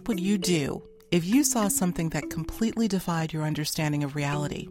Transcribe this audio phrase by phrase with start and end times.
[0.00, 4.66] What would you do if you saw something that completely defied your understanding of reality?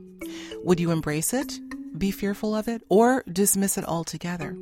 [0.63, 1.59] Would you embrace it,
[1.95, 4.57] be fearful of it, or dismiss it altogether?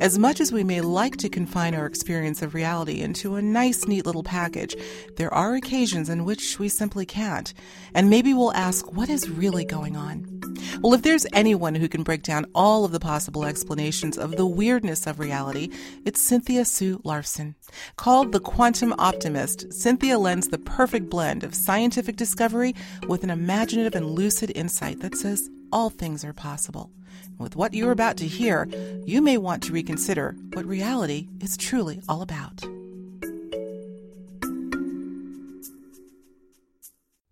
[0.00, 3.88] As much as we may like to confine our experience of reality into a nice,
[3.88, 4.76] neat little package,
[5.16, 7.52] there are occasions in which we simply can't.
[7.92, 10.39] And maybe we'll ask, what is really going on?
[10.82, 14.46] Well, if there's anyone who can break down all of the possible explanations of the
[14.46, 15.68] weirdness of reality,
[16.06, 17.54] it's Cynthia Sue Larson.
[17.96, 22.74] Called the quantum optimist, Cynthia lends the perfect blend of scientific discovery
[23.06, 26.90] with an imaginative and lucid insight that says all things are possible.
[27.36, 28.66] With what you're about to hear,
[29.04, 32.64] you may want to reconsider what reality is truly all about.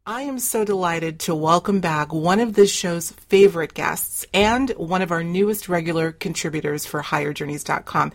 [0.09, 5.03] I am so delighted to welcome back one of this show's favorite guests and one
[5.03, 8.13] of our newest regular contributors for higherjourneys.com.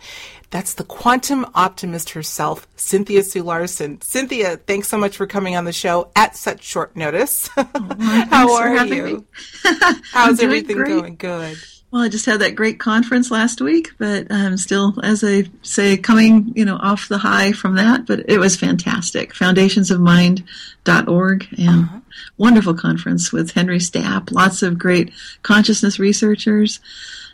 [0.50, 4.00] That's the quantum optimist herself, Cynthia Sue Larson.
[4.00, 7.48] Cynthia, thanks so much for coming on the show at such short notice.
[7.56, 9.24] Oh, How are you?
[10.12, 10.88] How's everything great.
[10.88, 11.14] going?
[11.14, 11.58] Good.
[11.94, 15.96] Well, I just had that great conference last week, but I'm still, as I say,
[15.96, 18.04] coming, you know, off the high from that.
[18.04, 19.32] But it was fantastic.
[19.32, 21.98] Foundationsofmind.org and Uh-huh.
[22.36, 24.32] wonderful conference with Henry Stapp.
[24.32, 25.12] Lots of great
[25.44, 26.80] consciousness researchers,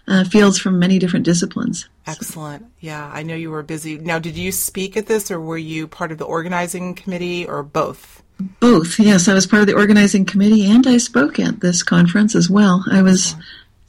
[0.06, 1.88] uh, fields from many different disciplines.
[2.06, 2.66] Excellent.
[2.80, 3.96] Yeah, I know you were busy.
[3.96, 7.62] Now, did you speak at this or were you part of the organizing committee or
[7.62, 8.22] both?
[8.58, 9.26] Both, yes.
[9.26, 12.84] I was part of the organizing committee and I spoke at this conference as well.
[12.90, 13.36] I was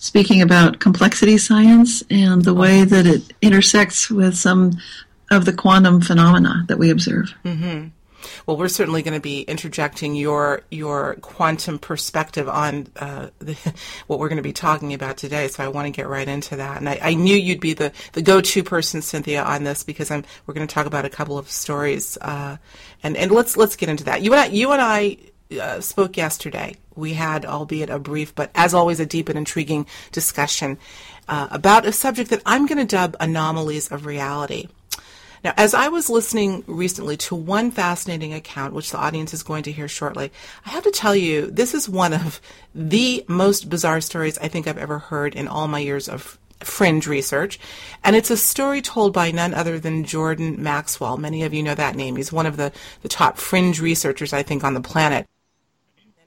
[0.02, 4.72] speaking about complexity science and the way that it intersects with some
[5.30, 7.34] of the quantum phenomena that we observe.
[8.46, 13.56] Well, we're certainly going to be interjecting your your quantum perspective on uh, the,
[14.08, 15.48] what we're going to be talking about today.
[15.48, 16.78] So I want to get right into that.
[16.78, 20.10] And I, I knew you'd be the, the go to person, Cynthia, on this because
[20.10, 22.18] I'm we're going to talk about a couple of stories.
[22.20, 22.58] Uh,
[23.04, 24.24] and and let's let's get into that.
[24.24, 25.18] You and I, you and I
[25.60, 26.76] uh, spoke yesterday.
[26.96, 30.78] We had, albeit a brief, but as always, a deep and intriguing discussion
[31.28, 34.68] uh, about a subject that I'm going to dub anomalies of reality.
[35.44, 39.64] Now, as I was listening recently to one fascinating account, which the audience is going
[39.64, 40.32] to hear shortly,
[40.66, 42.40] I have to tell you, this is one of
[42.76, 47.08] the most bizarre stories I think I've ever heard in all my years of fringe
[47.08, 47.60] research.
[48.04, 51.18] And it's a story told by none other than Jordan Maxwell.
[51.18, 52.18] Many of you know that name.
[52.18, 55.28] He's one of the, the top fringe researchers, I think, on the planet.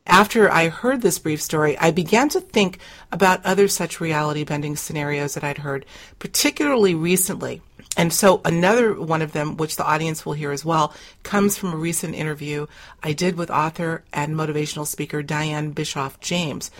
[0.06, 2.78] After I heard this brief story, I began to think
[3.10, 5.86] about other such reality bending scenarios that I'd heard,
[6.18, 7.62] particularly recently.
[7.96, 10.92] And so another one of them, which the audience will hear as well,
[11.22, 12.66] comes from a recent interview
[13.02, 16.70] I did with author and motivational speaker Diane Bischoff James.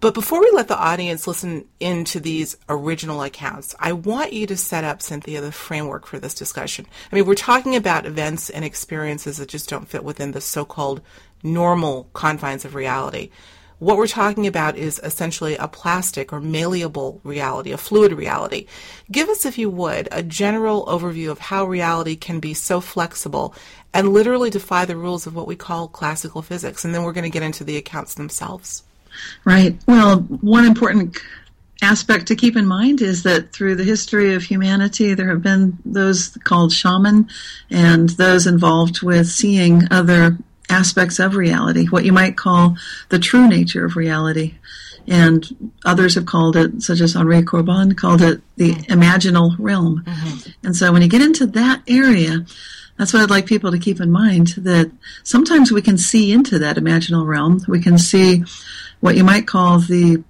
[0.00, 4.56] But before we let the audience listen into these original accounts, I want you to
[4.56, 6.86] set up, Cynthia, the framework for this discussion.
[7.10, 10.64] I mean, we're talking about events and experiences that just don't fit within the so
[10.64, 11.02] called
[11.42, 13.30] normal confines of reality.
[13.80, 18.66] What we're talking about is essentially a plastic or malleable reality, a fluid reality.
[19.10, 23.54] Give us, if you would, a general overview of how reality can be so flexible
[23.94, 26.84] and literally defy the rules of what we call classical physics.
[26.84, 28.82] And then we're going to get into the accounts themselves.
[29.46, 29.78] Right.
[29.86, 31.16] Well, one important
[31.82, 35.78] aspect to keep in mind is that through the history of humanity, there have been
[35.86, 37.30] those called shaman
[37.70, 40.36] and those involved with seeing other
[40.70, 42.76] aspects of reality, what you might call
[43.08, 44.54] the true nature of reality.
[45.06, 48.92] And others have called it, such as Henri Corbin, called it the mm-hmm.
[48.92, 50.04] imaginal realm.
[50.06, 50.66] Mm-hmm.
[50.66, 52.44] And so when you get into that area,
[52.96, 54.92] that's what I'd like people to keep in mind that
[55.24, 57.60] sometimes we can see into that imaginal realm.
[57.66, 58.44] We can see
[59.00, 60.22] what you might call the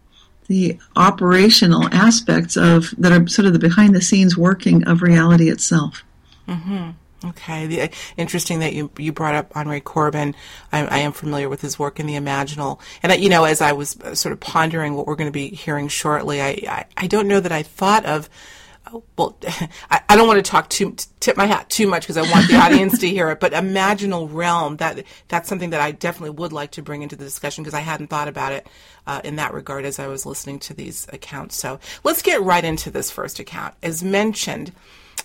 [0.47, 5.49] the operational aspects of that are sort of the behind the scenes working of reality
[5.49, 6.05] itself.
[6.49, 6.91] Mm-hmm.
[7.23, 10.35] Okay, the, interesting that you you brought up Henri Corbin.
[10.73, 13.61] I, I am familiar with his work in the Imaginal, and I, you know, as
[13.61, 16.85] I was uh, sort of pondering what we're going to be hearing shortly, I, I
[16.97, 18.31] I don't know that I thought of.
[18.91, 19.37] oh, Well,
[19.91, 22.49] I, I don't want to talk too tip my hat too much because I want
[22.49, 23.39] the audience to hear it.
[23.39, 27.25] But imaginal realm that that's something that I definitely would like to bring into the
[27.25, 28.67] discussion because I hadn't thought about it
[29.07, 31.57] uh, in that regard as I was listening to these accounts.
[31.57, 33.75] So let's get right into this first account.
[33.83, 34.73] As mentioned.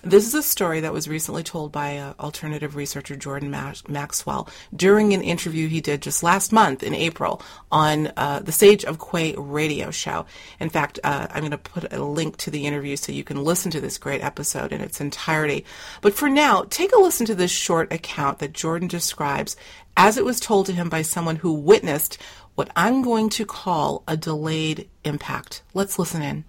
[0.08, 4.48] This is a story that was recently told by uh, alternative researcher Jordan Max- Maxwell
[4.76, 7.42] during an interview he did just last month in April
[7.72, 10.28] on uh, the Sage of Quay radio show.
[10.60, 13.44] In fact, uh, I'm going to put a link to the interview so you can
[13.44, 15.66] listen to this great episode in its entirety.
[16.02, 19.58] But for now, take a listen to this short account that Jordan describes
[19.98, 22.20] as it was told to him by someone who witnessed
[22.54, 25.64] what I'm going to call a delayed impact.
[25.74, 26.46] Let's listen in.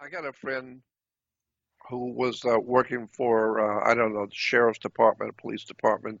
[0.00, 0.82] I got a friend
[1.88, 6.20] who was uh, working for uh, I don't know the sheriff's department, police department,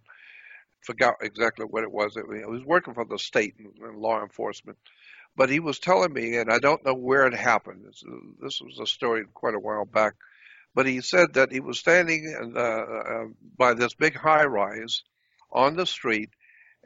[0.82, 2.16] forgot exactly what it was.
[2.16, 4.78] It, was working for the state and law enforcement,
[5.36, 7.84] but he was telling me, and I don't know where it happened.
[7.86, 8.02] This,
[8.40, 10.14] this was a story quite a while back,
[10.74, 13.24] but he said that he was standing uh, uh,
[13.56, 15.02] by this big high rise
[15.50, 16.30] on the street,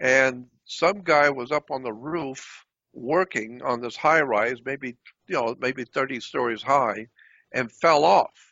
[0.01, 4.97] and some guy was up on the roof working on this high rise, maybe
[5.27, 7.09] you know maybe 30 stories high,
[7.53, 8.48] and fell off.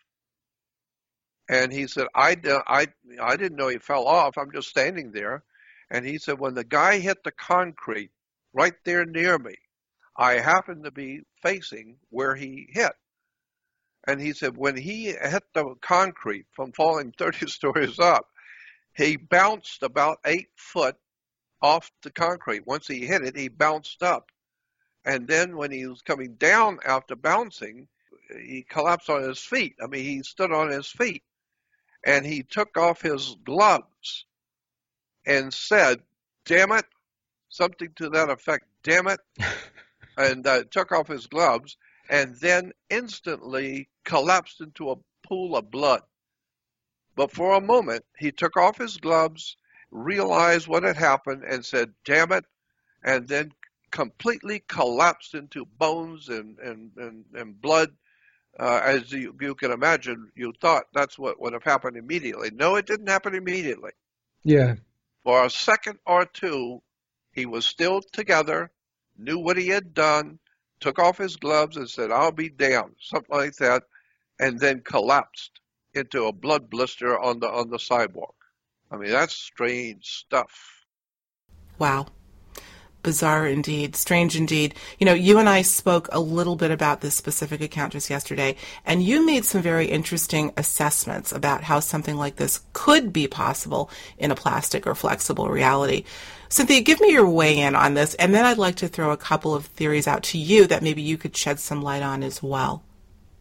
[1.48, 2.88] And he said, I, I,
[3.22, 4.37] I didn't know he fell off.
[4.37, 5.44] I'm just standing there.
[5.90, 8.10] And he said, when the guy hit the concrete
[8.52, 9.54] right there near me,
[10.16, 12.93] I happened to be facing where he hit.
[14.08, 18.26] And he said, when he hit the concrete from falling 30 stories up,
[18.96, 20.96] he bounced about eight foot
[21.62, 22.66] off the concrete.
[22.66, 24.31] Once he hit it, he bounced up.
[25.04, 27.87] And then when he was coming down after bouncing,
[28.31, 29.76] he collapsed on his feet.
[29.82, 31.22] I mean, he stood on his feet
[32.06, 34.25] and he took off his gloves
[35.26, 36.00] and said,
[36.47, 36.87] damn it,
[37.49, 39.19] something to that effect, damn it,
[40.17, 41.76] and uh, took off his gloves
[42.08, 46.03] and then instantly collapsed into a pool of blood.
[47.17, 49.56] But for a moment, he took off his gloves,
[49.91, 52.44] realized what had happened, and said, damn it,
[53.03, 53.50] and then
[53.91, 57.91] completely collapsed into bones and, and, and, and blood
[58.58, 62.50] uh, as you, you can imagine, you thought that's what would have happened immediately.
[62.53, 63.93] No, it didn't happen immediately.
[64.44, 64.76] Yeah.
[65.25, 66.82] For a second or two,
[67.32, 68.70] he was still together,
[69.19, 70.38] knew what he had done,
[70.81, 73.82] took off his gloves and said, I'll be damned, something like that,
[74.41, 75.61] and then collapsed
[75.94, 78.35] into a blood blister on the on the sidewalk.
[78.91, 80.85] I mean, that's strange stuff.
[81.79, 82.06] Wow
[83.06, 84.75] bizarre indeed, strange indeed.
[84.99, 88.56] You know, you and I spoke a little bit about this specific account just yesterday,
[88.85, 93.91] and you made some very interesting assessments about how something like this could be possible
[94.19, 96.03] in a plastic or flexible reality.
[96.49, 99.17] Cynthia, give me your weigh in on this, and then I'd like to throw a
[99.17, 102.43] couple of theories out to you that maybe you could shed some light on as
[102.43, 102.82] well.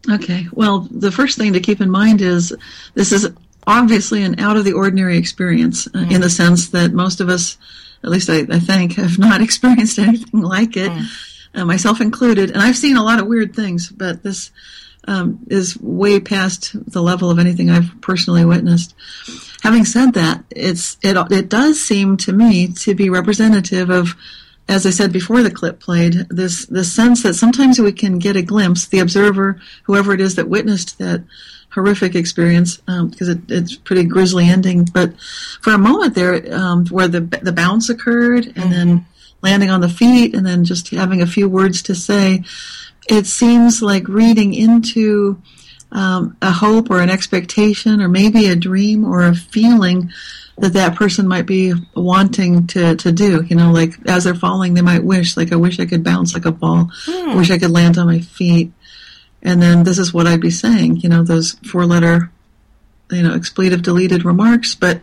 [0.07, 0.45] Okay.
[0.51, 2.56] Well, the first thing to keep in mind is
[2.94, 3.27] this is
[3.67, 6.12] obviously an out of the ordinary experience uh, mm.
[6.12, 7.57] in the sense that most of us
[8.06, 11.06] at least I, I think, have not experienced anything like it, mm.
[11.53, 12.51] uh, myself included.
[12.51, 14.51] And I've seen a lot of weird things, but this
[15.07, 18.95] um, is way past the level of anything I've personally witnessed.
[19.62, 24.15] Having said that, it's it it does seem to me to be representative of,
[24.67, 28.35] as I said before the clip played, this this sense that sometimes we can get
[28.35, 31.23] a glimpse, the observer, whoever it is that witnessed that
[31.75, 34.86] horrific experience because um, it, it's pretty grisly ending.
[34.92, 35.19] But
[35.62, 38.72] for a moment there, um, where the the bounce occurred, and mm-hmm.
[38.72, 39.06] then
[39.44, 42.44] landing on the feet, and then just having a few words to say,
[43.07, 45.39] it seems like reading into
[45.92, 50.10] um, a hope or an expectation, or maybe a dream or a feeling
[50.57, 53.44] that that person might be wanting to, to do.
[53.44, 56.33] You know, like as they're falling, they might wish, like, I wish I could bounce
[56.33, 56.89] like a ball.
[57.06, 57.31] Hmm.
[57.31, 58.72] I wish I could land on my feet
[59.45, 62.31] and then this is what I'd be saying, you know, those four letter,
[63.12, 65.00] you know, expletive deleted remarks, but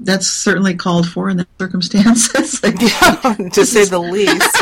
[0.00, 2.62] that's certainly called for in the circumstances.
[2.62, 4.56] like, yeah, to say the least.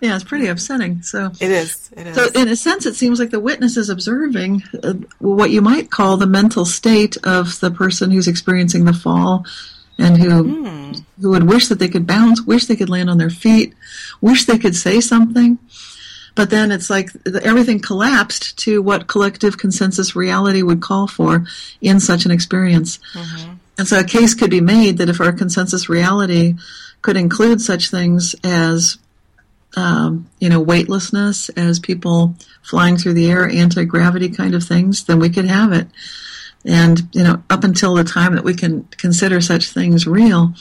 [0.00, 1.02] yeah, it's pretty upsetting.
[1.02, 1.90] So it is.
[1.96, 2.14] It is.
[2.14, 5.90] So in a sense, it seems like the witness is observing uh, what you might
[5.90, 9.44] call the mental state of the person who's experiencing the fall,
[9.98, 11.04] and who mm.
[11.20, 13.74] who would wish that they could bounce, wish they could land on their feet,
[14.20, 15.58] wish they could say something.
[16.38, 17.10] But then it's like
[17.42, 21.44] everything collapsed to what collective consensus reality would call for
[21.80, 23.00] in such an experience.
[23.12, 23.54] Mm-hmm.
[23.76, 26.54] And so a case could be made that if our consensus reality
[27.02, 28.98] could include such things as
[29.76, 35.02] um, you know, weightlessness as people flying through the air, anti gravity kind of things,
[35.06, 35.88] then we could have it.
[36.64, 40.54] And, you know, up until the time that we can consider such things real,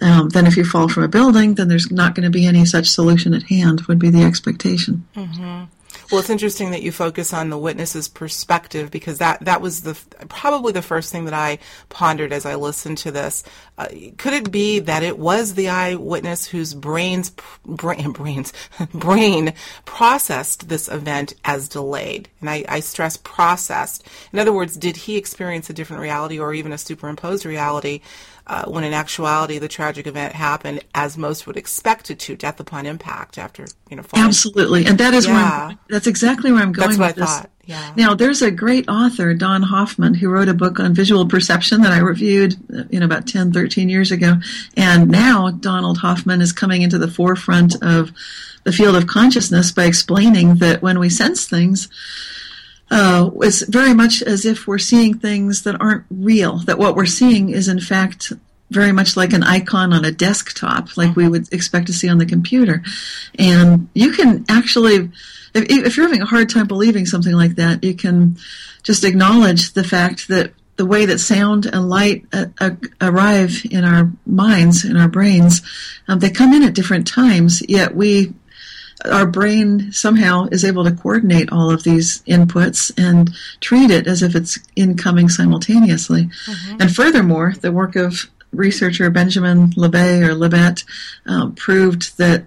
[0.00, 2.64] um, then if you fall from a building, then there's not going to be any
[2.64, 5.06] such solution at hand, would be the expectation.
[5.14, 5.64] Mm-hmm.
[6.12, 9.98] Well, it's interesting that you focus on the witness's perspective because that, that was the
[10.28, 11.58] probably the first thing that I
[11.88, 13.44] pondered as I listened to this.
[13.78, 17.30] Uh, could it be that it was the eyewitness whose brains
[17.64, 18.52] brain, brains
[18.94, 19.54] brain
[19.86, 22.28] processed this event as delayed?
[22.40, 24.06] And I, I stress processed.
[24.34, 28.02] In other words, did he experience a different reality or even a superimposed reality
[28.46, 32.58] uh, when in actuality the tragic event happened as most would expect it to, death
[32.60, 34.02] upon impact after you know.
[34.02, 34.26] Falling.
[34.26, 35.32] Absolutely, and that is yeah.
[35.32, 36.88] where I'm, that's exactly where I'm going.
[36.88, 37.24] That's what I this.
[37.24, 37.50] thought.
[37.64, 37.92] Yeah.
[37.96, 41.92] Now, there's a great author, Don Hoffman, who wrote a book on visual perception that
[41.92, 42.56] I reviewed,
[42.90, 44.34] you know, about 10, 13 years ago.
[44.76, 48.10] And now Donald Hoffman is coming into the forefront of
[48.64, 51.88] the field of consciousness by explaining that when we sense things,
[52.92, 57.06] uh, it's very much as if we're seeing things that aren't real, that what we're
[57.06, 58.34] seeing is in fact
[58.70, 62.18] very much like an icon on a desktop, like we would expect to see on
[62.18, 62.82] the computer.
[63.38, 65.10] And you can actually,
[65.54, 68.36] if, if you're having a hard time believing something like that, you can
[68.82, 72.70] just acknowledge the fact that the way that sound and light uh, uh,
[73.00, 75.62] arrive in our minds, in our brains,
[76.08, 78.34] um, they come in at different times, yet we
[79.04, 83.30] our brain somehow is able to coordinate all of these inputs and
[83.60, 86.24] treat it as if it's incoming simultaneously.
[86.24, 86.76] Mm-hmm.
[86.80, 90.84] And furthermore, the work of researcher Benjamin Libet or Libet
[91.26, 92.44] um, proved that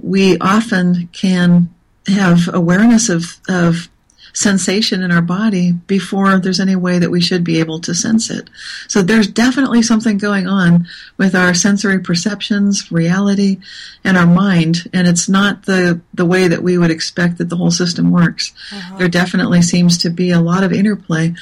[0.00, 1.68] we often can
[2.06, 3.89] have awareness of, of
[4.32, 8.30] sensation in our body before there's any way that we should be able to sense
[8.30, 8.48] it.
[8.88, 13.58] So there's definitely something going on with our sensory perceptions, reality,
[14.04, 17.56] and our mind, and it's not the, the way that we would expect that the
[17.56, 18.52] whole system works.
[18.72, 18.98] Uh-huh.
[18.98, 21.34] There definitely seems to be a lot of interplay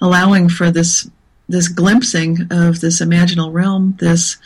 [0.00, 1.08] allowing for this
[1.48, 4.38] this glimpsing of this imaginal realm, this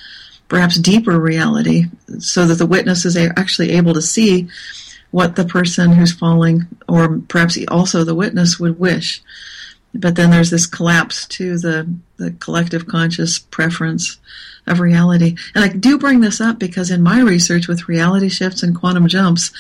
[0.49, 1.85] perhaps deeper reality,
[2.19, 4.49] so that the witness is actually able to see
[5.11, 9.23] what the person who's falling, or perhaps also the witness, would wish.
[9.95, 14.19] But then there's this collapse to the, the collective conscious preference
[14.67, 15.37] of reality.
[15.55, 19.09] And I do bring this up because in my research with reality shifts and quantum
[19.09, 19.53] jumps,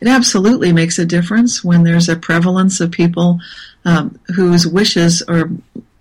[0.00, 3.40] it absolutely makes a difference when there's a prevalence of people
[3.84, 5.50] um, whose wishes are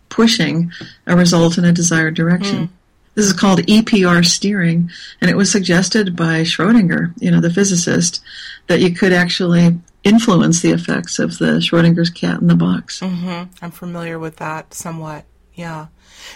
[0.09, 0.71] pushing
[1.07, 2.67] a result in a desired direction.
[2.67, 2.69] Mm.
[3.13, 4.89] This is called EPR steering,
[5.19, 8.21] and it was suggested by Schrodinger, you know, the physicist,
[8.67, 13.01] that you could actually influence the effects of the Schrodinger's cat in the box.
[13.01, 13.51] Mm-hmm.
[13.61, 15.25] I'm familiar with that somewhat.
[15.53, 15.87] Yeah.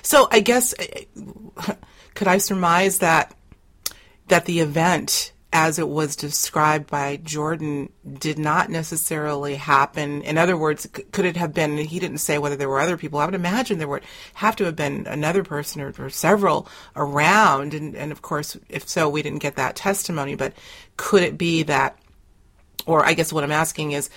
[0.01, 0.73] So I guess
[2.13, 3.33] could I surmise that
[4.27, 10.21] that the event as it was described by Jordan did not necessarily happen.
[10.23, 13.19] In other words, could it have been, he didn't say whether there were other people.
[13.19, 17.73] I would imagine there would have to have been another person or, or several around.
[17.73, 20.35] And, and of course, if so, we didn't get that testimony.
[20.35, 20.51] But
[20.97, 21.97] could it be that,
[22.85, 24.09] or I guess what I'm asking is,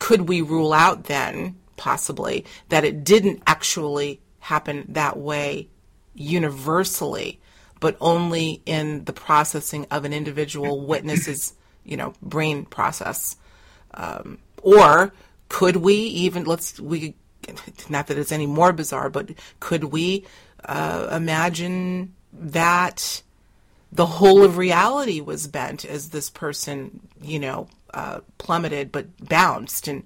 [0.00, 5.68] could we rule out then, possibly, that it didn't actually happen that way
[6.12, 7.40] universally?
[7.82, 11.52] But only in the processing of an individual witness's,
[11.84, 13.34] you know, brain process.
[13.94, 15.12] Um, or
[15.48, 17.16] could we even let's we
[17.90, 20.24] not that it's any more bizarre, but could we
[20.64, 23.20] uh, imagine that
[23.90, 29.88] the whole of reality was bent as this person, you know, uh, plummeted but bounced?
[29.88, 30.04] And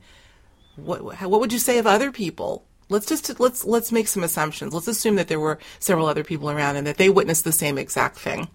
[0.76, 4.74] what what would you say of other people let's just let's let's make some assumptions.
[4.74, 7.78] Let's assume that there were several other people around and that they witnessed the same
[7.78, 8.48] exact thing,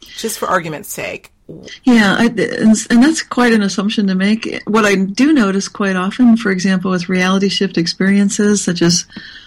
[0.00, 1.30] just for argument's sake.
[1.82, 4.62] Yeah, I, and that's quite an assumption to make.
[4.66, 9.04] What I do notice quite often, for example, with reality shift experiences such as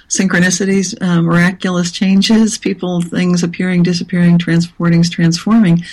[0.07, 5.83] synchronicities, uh, miraculous changes, people, things appearing, disappearing, transporting, transforming,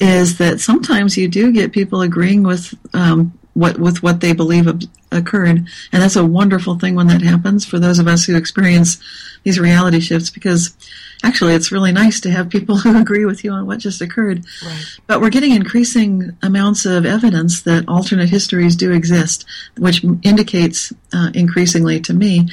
[0.00, 4.68] is that sometimes you do get people agreeing with um, what with what they believe
[5.10, 8.98] occurred, and that's a wonderful thing when that happens for those of us who experience
[9.42, 10.30] these reality shifts.
[10.30, 10.76] Because
[11.24, 14.44] actually, it's really nice to have people who agree with you on what just occurred.
[14.64, 14.84] Right.
[15.06, 19.44] But we're getting increasing amounts of evidence that alternate histories do exist,
[19.78, 22.48] which indicates uh, increasingly to me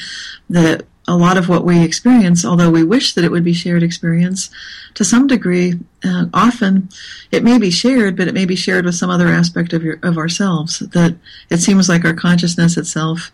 [0.49, 3.81] that a lot of what we experience, although we wish that it would be shared
[3.81, 4.49] experience,
[4.93, 6.89] to some degree, uh, often
[7.31, 9.99] it may be shared, but it may be shared with some other aspect of your
[10.03, 10.79] of ourselves.
[10.79, 11.15] That
[11.49, 13.31] it seems like our consciousness itself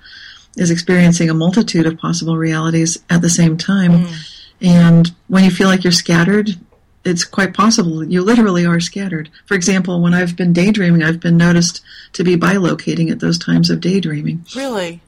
[0.55, 3.91] is experiencing a multitude of possible realities at the same time.
[3.91, 4.29] Mm.
[4.61, 6.51] And when you feel like you're scattered,
[7.03, 9.29] it's quite possible you literally are scattered.
[9.45, 11.81] For example, when I've been daydreaming, I've been noticed
[12.13, 14.45] to be bilocating at those times of daydreaming.
[14.55, 15.01] Really?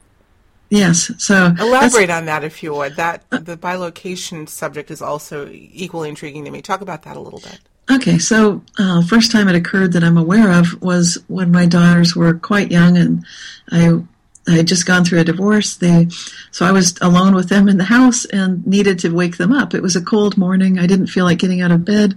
[0.68, 1.10] Yes.
[1.18, 2.96] So elaborate on that if you would.
[2.96, 6.62] That the bilocation subject is also equally intriguing to me.
[6.62, 7.60] Talk about that a little bit.
[7.88, 12.16] Okay, so uh, first time it occurred that I'm aware of was when my daughters
[12.16, 13.24] were quite young, and
[13.70, 14.02] I
[14.48, 15.76] I had just gone through a divorce.
[15.76, 16.08] They,
[16.50, 19.74] so I was alone with them in the house and needed to wake them up.
[19.74, 20.78] It was a cold morning.
[20.78, 22.14] I didn't feel like getting out of bed,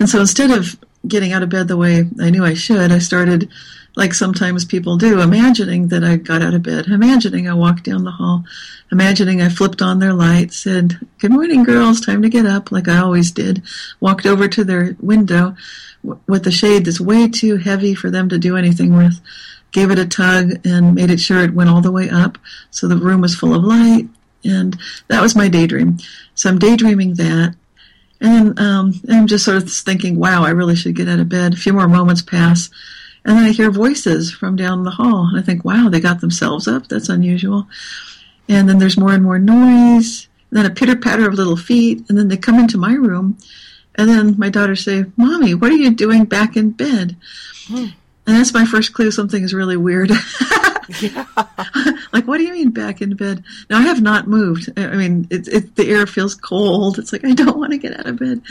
[0.00, 2.98] and so instead of getting out of bed the way I knew I should, I
[2.98, 3.48] started
[3.96, 8.04] like sometimes people do, imagining that I got out of bed, imagining I walked down
[8.04, 8.44] the hall,
[8.90, 12.88] imagining I flipped on their light, said, Good morning, girls, time to get up, like
[12.88, 13.62] I always did,
[14.00, 15.56] walked over to their window
[16.26, 19.20] with the shade that's way too heavy for them to do anything with,
[19.70, 22.36] gave it a tug, and made it sure it went all the way up
[22.70, 24.08] so the room was full of light.
[24.44, 24.76] And
[25.08, 25.98] that was my daydream.
[26.34, 27.54] So I'm daydreaming that.
[28.20, 31.54] And um, I'm just sort of thinking, wow, I really should get out of bed.
[31.54, 32.68] A few more moments pass
[33.24, 35.28] and then I hear voices from down the hall.
[35.28, 36.88] And I think, wow, they got themselves up.
[36.88, 37.66] That's unusual.
[38.48, 40.28] And then there's more and more noise.
[40.50, 43.38] and then a pitter patter of little feet, and then they come into my room,
[43.94, 47.16] and then my daughter say, "Mommy, what are you doing back in bed?"
[47.66, 47.86] Hmm.
[48.26, 50.10] And that's my first clue something is really weird.
[51.00, 51.26] yeah.
[52.12, 53.42] like, what do you mean back in bed?
[53.70, 54.70] Now, I have not moved.
[54.76, 56.98] I mean, it, it, the air feels cold.
[56.98, 58.42] It's like, I don't want to get out of bed.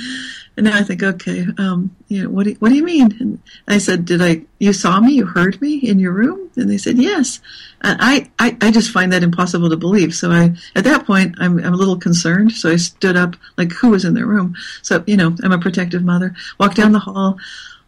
[0.56, 3.16] And now I think, okay, um, you know, what do, what do you mean?
[3.20, 6.50] And I said, did I, you saw me, you heard me in your room?
[6.56, 7.40] And they said, yes.
[7.82, 10.13] And I, I, I just find that impossible to believe.
[10.13, 12.52] So I, at that point, I'm, I'm a little concerned.
[12.52, 14.56] So I stood up, like, who was in their room?
[14.82, 16.36] So, you know, I'm a protective mother.
[16.60, 17.38] Walk down the hall,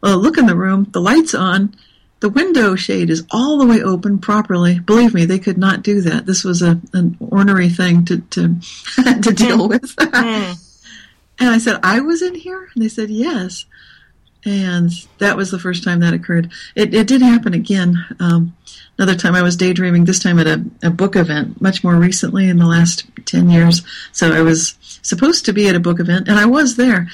[0.04, 1.76] uh, look in the room, the light's on,
[2.20, 4.80] the window shade is all the way open properly.
[4.80, 6.26] Believe me, they could not do that.
[6.26, 8.56] This was a an ornery thing to to
[9.22, 9.94] to deal with.
[10.00, 10.58] and
[11.40, 13.66] I said, "I was in here," and they said, "Yes."
[14.48, 16.52] And that was the first time that occurred.
[16.76, 18.06] It, it did happen again.
[18.20, 18.56] Um,
[18.96, 20.06] another time I was daydreaming.
[20.06, 23.82] This time at a, a book event, much more recently in the last ten years.
[24.12, 27.08] So I was supposed to be at a book event, and I was there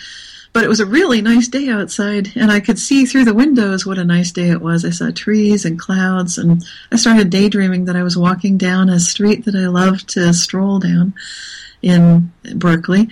[0.53, 3.85] but it was a really nice day outside, and I could see through the windows
[3.85, 4.83] what a nice day it was.
[4.83, 8.99] I saw trees and clouds, and I started daydreaming that I was walking down a
[8.99, 11.13] street that I love to stroll down
[11.81, 13.09] in Berkeley,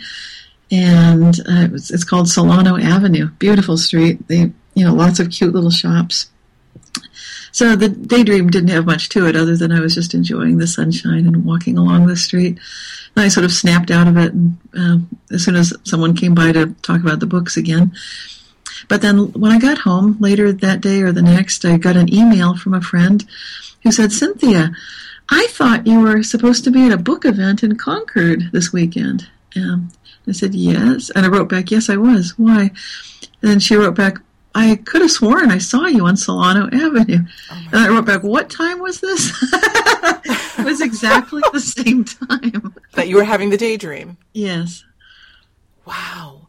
[0.72, 3.29] and uh, it was, it's called Solano Avenue.
[3.39, 4.27] Beautiful street.
[4.27, 6.29] They, you know, lots of cute little shops.
[7.51, 10.67] So the daydream didn't have much to it other than I was just enjoying the
[10.67, 12.59] sunshine and walking along the street.
[13.15, 14.97] And I sort of snapped out of it and, uh,
[15.31, 17.91] as soon as someone came by to talk about the books again.
[18.87, 22.13] But then when I got home later that day or the next, I got an
[22.13, 23.25] email from a friend
[23.83, 24.71] who said, Cynthia,
[25.29, 29.27] I thought you were supposed to be at a book event in Concord this weekend.
[29.55, 29.91] Um,
[30.27, 31.09] I said, yes.
[31.11, 32.33] And I wrote back, yes, I was.
[32.37, 32.71] Why?
[33.41, 34.17] And she wrote back,
[34.55, 37.19] I could have sworn I saw you on Solano Avenue.
[37.51, 39.31] Oh and I wrote back, what time was this?
[39.53, 42.73] it was exactly the same time.
[42.93, 44.17] That you were having the daydream.
[44.33, 44.83] Yes.
[45.85, 46.47] Wow.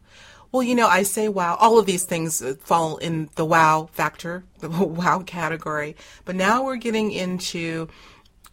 [0.51, 1.55] Well, you know, I say wow.
[1.59, 5.95] All of these things uh, fall in the wow factor, the wow category.
[6.25, 7.87] But now we're getting into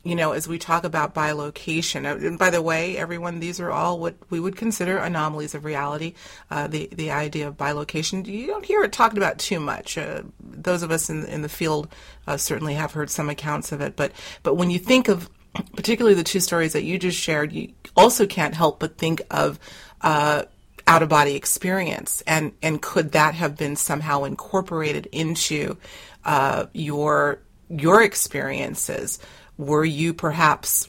[0.08, 2.06] you know, as we talk about bilocation.
[2.06, 5.64] Uh, and by the way, everyone, these are all what we would consider anomalies of
[5.64, 6.14] reality.
[6.50, 9.98] Uh, the the idea of bilocation, you don't hear it talked about too much.
[9.98, 11.88] Uh, those of us in in the field
[12.26, 15.28] uh, certainly have heard some accounts of it, but but when you think of
[15.76, 19.58] particularly the two stories that you just shared, you also can't help but think of
[20.00, 20.44] uh,
[20.86, 25.76] out of body experience, and and could that have been somehow incorporated into
[26.24, 29.18] uh, your your experiences?
[29.58, 30.88] Were you perhaps,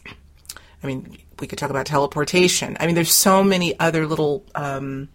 [0.81, 2.77] I mean, we could talk about teleportation.
[2.79, 5.09] I mean, there's so many other little um,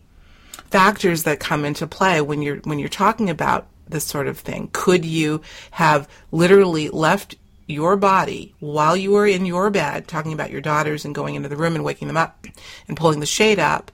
[0.70, 4.68] factors that come into play when you're when you're talking about this sort of thing.
[4.72, 7.36] Could you have literally left
[7.66, 11.48] your body while you were in your bed, talking about your daughters and going into
[11.48, 12.46] the room and waking them up
[12.88, 13.90] and pulling the shade up,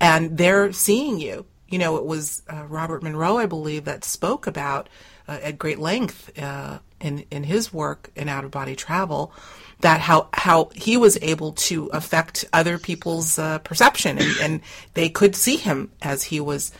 [0.00, 1.44] and they're seeing you?
[1.68, 4.88] You know, it was uh, Robert Monroe, I believe, that spoke about
[5.26, 9.32] uh, at great length uh, in in his work in out of body travel
[9.80, 14.60] that how how he was able to affect other people's uh, perception and, and
[14.94, 16.72] they could see him as he was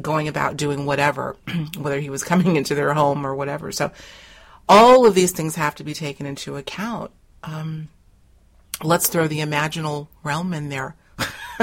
[0.00, 1.36] going about doing whatever
[1.78, 3.72] whether he was coming into their home or whatever.
[3.72, 3.90] So
[4.68, 7.10] all of these things have to be taken into account.
[7.42, 7.88] Um,
[8.82, 10.94] let's throw the imaginal realm in there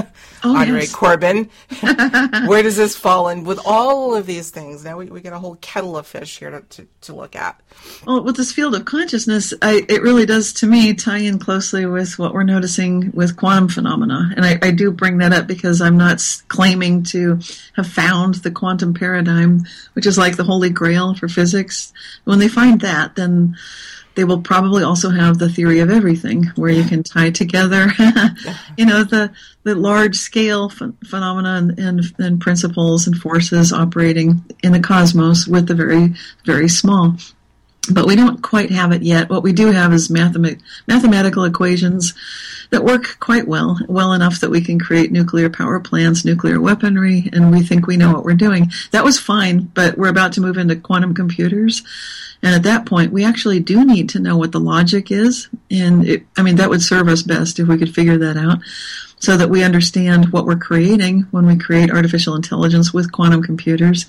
[0.44, 0.94] oh, Andre yes.
[0.94, 1.50] Corbin.
[2.48, 4.84] Where does this fall in with all of these things?
[4.84, 7.60] Now we, we get a whole kettle of fish here to, to, to look at.
[8.06, 11.86] Well, with this field of consciousness, I, it really does, to me, tie in closely
[11.86, 14.32] with what we're noticing with quantum phenomena.
[14.36, 17.40] And I, I do bring that up because I'm not claiming to
[17.76, 21.94] have found the quantum paradigm, which is like the holy grail for physics.
[22.24, 23.58] When they find that, then
[24.15, 27.88] they will probably also have the theory of everything, where you can tie together,
[28.78, 29.32] you know, the
[29.63, 35.48] the large scale ph- phenomena and, and, and principles and forces operating in the cosmos
[35.48, 36.13] with the very
[36.45, 37.15] very small.
[37.91, 39.30] But we don't quite have it yet.
[39.30, 42.13] What we do have is mathemat- mathematical equations
[42.72, 47.30] that work quite well, well enough that we can create nuclear power plants, nuclear weaponry,
[47.34, 48.72] and we think we know what we're doing.
[48.91, 51.84] That was fine, but we're about to move into quantum computers
[52.41, 55.49] and at that point, we actually do need to know what the logic is.
[55.69, 58.60] And it, I mean, that would serve us best if we could figure that out
[59.19, 64.06] so that we understand what we're creating when we create artificial intelligence with quantum computers.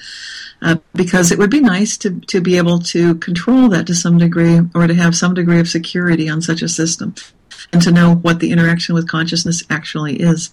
[0.62, 4.18] Uh, because it would be nice to, to be able to control that to some
[4.18, 7.14] degree or to have some degree of security on such a system
[7.72, 10.50] and to know what the interaction with consciousness actually is.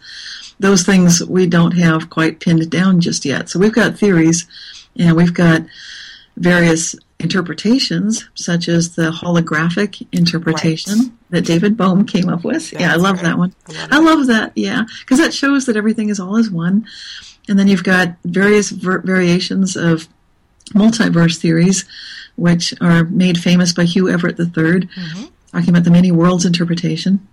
[0.60, 3.50] Those things we don't have quite pinned down just yet.
[3.50, 4.48] So we've got theories
[4.98, 5.64] and we've got
[6.38, 10.98] various interpretations, such as the holographic interpretation.
[10.98, 11.12] Right.
[11.30, 12.72] that David Bohm came up with.
[12.72, 13.26] That's yeah, I love right.
[13.26, 13.56] that one.
[13.68, 14.52] I love I love that.
[14.56, 16.86] Yeah, because that shows that everything is all as one.
[17.50, 20.08] And then you've got various ver- variations of
[20.72, 21.86] multiverse theories,
[22.36, 25.26] which are made famous by Hugh Everett III, mm-hmm.
[25.52, 27.26] talking about the many worlds interpretation.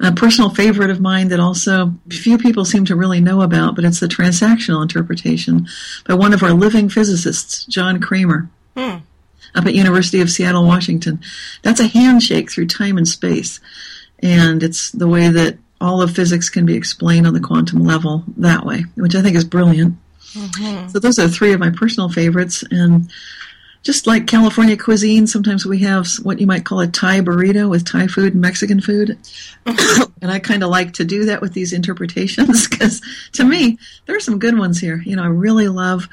[0.00, 3.84] A personal favorite of mine that also few people seem to really know about, but
[3.84, 5.68] it's the transactional interpretation
[6.08, 8.98] by one of our living physicists, John Cramer, Hmm.
[9.54, 11.20] up at University of Seattle, Washington.
[11.62, 13.60] That's a handshake through time and space,
[14.20, 18.24] and it's the way that all of physics can be explained on the quantum level
[18.36, 19.96] that way, which I think is brilliant.
[20.88, 23.10] So those are three of my personal favorites, and
[23.82, 27.84] just like California cuisine, sometimes we have what you might call a Thai burrito with
[27.84, 29.18] Thai food and Mexican food.
[29.66, 34.16] and I kind of like to do that with these interpretations because to me, there
[34.16, 35.02] are some good ones here.
[35.04, 36.08] You know, I really love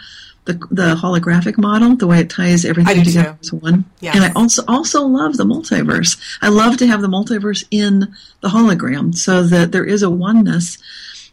[0.49, 3.39] the, the holographic model, the way it ties everything together too.
[3.41, 3.85] as one.
[3.99, 4.15] Yes.
[4.15, 6.19] And I also also love the multiverse.
[6.41, 10.77] I love to have the multiverse in the hologram so that there is a oneness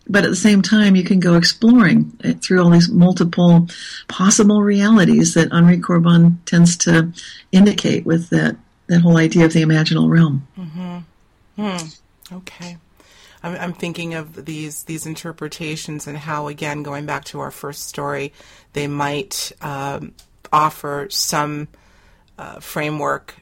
[0.08, 3.68] but at the same time, you can go exploring it through all these multiple
[4.08, 7.12] possible realities that Henri Corbin tends to
[7.50, 10.46] indicate with that, that whole idea of the imaginal realm.
[10.56, 10.98] Mm-hmm.
[11.60, 12.36] Hmm.
[12.36, 12.76] Okay.
[13.46, 17.86] I'm, I'm thinking of these these interpretations and how, again, going back to our first
[17.86, 18.32] story,
[18.72, 20.14] they might um,
[20.52, 21.68] offer some
[22.38, 23.34] uh, framework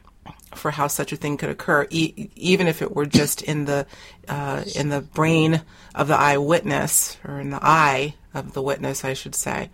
[0.54, 3.86] for how such a thing could occur, e- even if it were just in the
[4.28, 5.62] uh, in the brain
[5.94, 9.70] of the eyewitness or in the eye of the witness, I should say.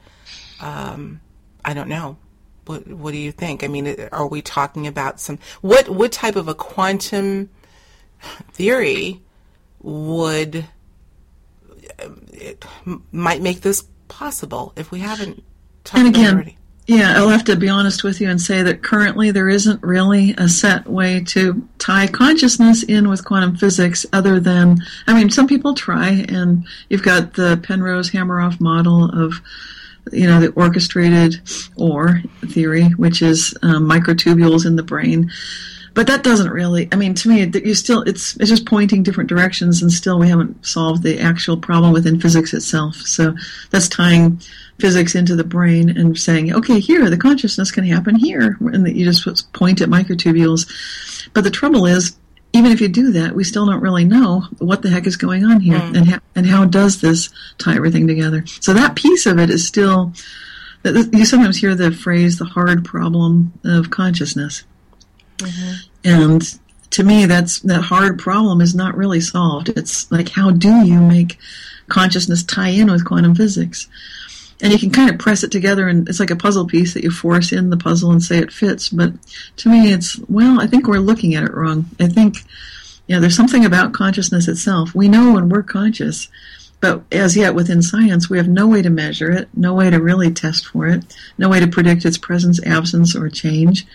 [0.61, 1.21] Um,
[1.65, 2.19] I don't know.
[2.67, 3.65] What What do you think?
[3.65, 7.51] I mean, are we talking about some what what type of a quantum
[8.53, 9.23] theory
[9.81, 10.67] would
[12.33, 12.65] it
[13.13, 15.43] might make this possible if we haven't
[15.85, 16.59] talked And again, already.
[16.87, 20.35] yeah, I'll have to be honest with you and say that currently there isn't really
[20.39, 25.47] a set way to tie consciousness in with quantum physics other than, I mean, some
[25.47, 29.35] people try, and you've got the Penrose Hameroff model of
[30.13, 31.41] you know, the orchestrated
[31.77, 35.31] or theory, which is um, microtubules in the brain.
[35.95, 36.89] But that doesn't really.
[36.93, 40.19] I mean, to me, that you still it's it's just pointing different directions, and still
[40.19, 42.97] we haven't solved the actual problem within physics itself.
[42.97, 43.35] So
[43.71, 44.41] that's tying
[44.79, 48.95] physics into the brain and saying, okay, here the consciousness can happen here, and that
[48.95, 51.29] you just point at microtubules.
[51.35, 52.17] But the trouble is,
[52.53, 55.45] even if you do that, we still don't really know what the heck is going
[55.45, 55.97] on here, hmm.
[55.97, 58.45] and how, and how does this tie everything together.
[58.61, 60.13] So that piece of it is still.
[60.83, 64.65] You sometimes hear the phrase "the hard problem of consciousness,"
[65.41, 65.73] Mm-hmm.
[66.05, 66.59] and
[66.91, 69.69] to me, that's that hard problem is not really solved.
[69.71, 71.39] It's like how do you make
[71.89, 73.89] consciousness tie in with quantum physics?
[74.63, 77.03] and you can kind of press it together and it's like a puzzle piece that
[77.03, 78.89] you force in the puzzle and say it fits.
[78.89, 79.13] But
[79.57, 81.87] to me it's well i think we're looking at it wrong.
[81.99, 82.39] I think
[83.07, 84.95] you know there's something about consciousness itself.
[84.95, 86.29] We know when we're conscious
[86.81, 90.01] but as yet within science we have no way to measure it no way to
[90.01, 91.05] really test for it
[91.37, 93.87] no way to predict its presence absence or change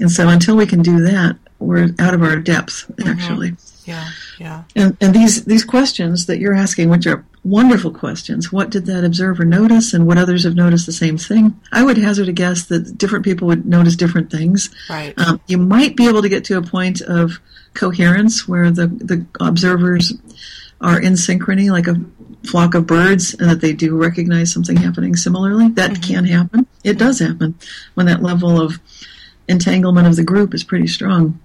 [0.00, 3.56] and so until we can do that we're out of our depth actually
[3.86, 4.64] Yeah, yeah.
[4.74, 9.04] and, and these these questions that you're asking, which are wonderful questions, what did that
[9.04, 11.58] observer notice, and what others have noticed the same thing?
[11.70, 14.70] I would hazard a guess that different people would notice different things.
[14.90, 15.14] Right.
[15.16, 17.40] Um, you might be able to get to a point of
[17.74, 20.12] coherence where the the observers
[20.80, 21.96] are in synchrony, like a
[22.46, 25.68] flock of birds, and that they do recognize something happening similarly.
[25.68, 26.66] That can happen.
[26.82, 27.54] It does happen
[27.94, 28.80] when that level of
[29.48, 31.40] entanglement of the group is pretty strong.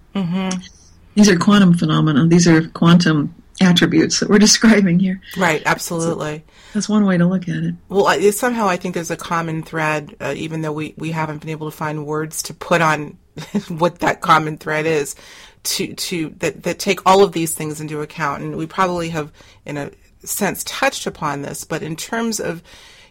[1.16, 2.28] These are quantum phenomena.
[2.28, 5.22] These are quantum attributes that we're describing here.
[5.38, 6.44] Right, absolutely.
[6.74, 7.76] That's one way to look at it.
[7.90, 11.40] Well, I- somehow I think there's a common thread, uh, even though we, we haven't
[11.40, 13.18] been able to find words to put on
[13.68, 15.16] what that common thread is,
[15.64, 18.42] to to that that take all of these things into account.
[18.42, 19.32] And we probably have,
[19.66, 19.92] in a
[20.24, 21.64] sense, touched upon this.
[21.66, 22.64] But in terms of,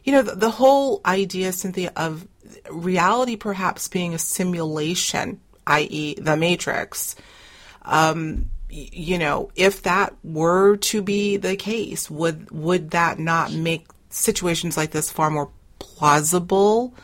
[0.05, 2.27] you know, the, the whole idea, Cynthia, of
[2.71, 7.17] reality perhaps being a simulation, i.e., the Matrix
[7.83, 13.87] um, you know, if that were to be the case, would would that not make
[14.11, 16.95] situations like this far more plausible?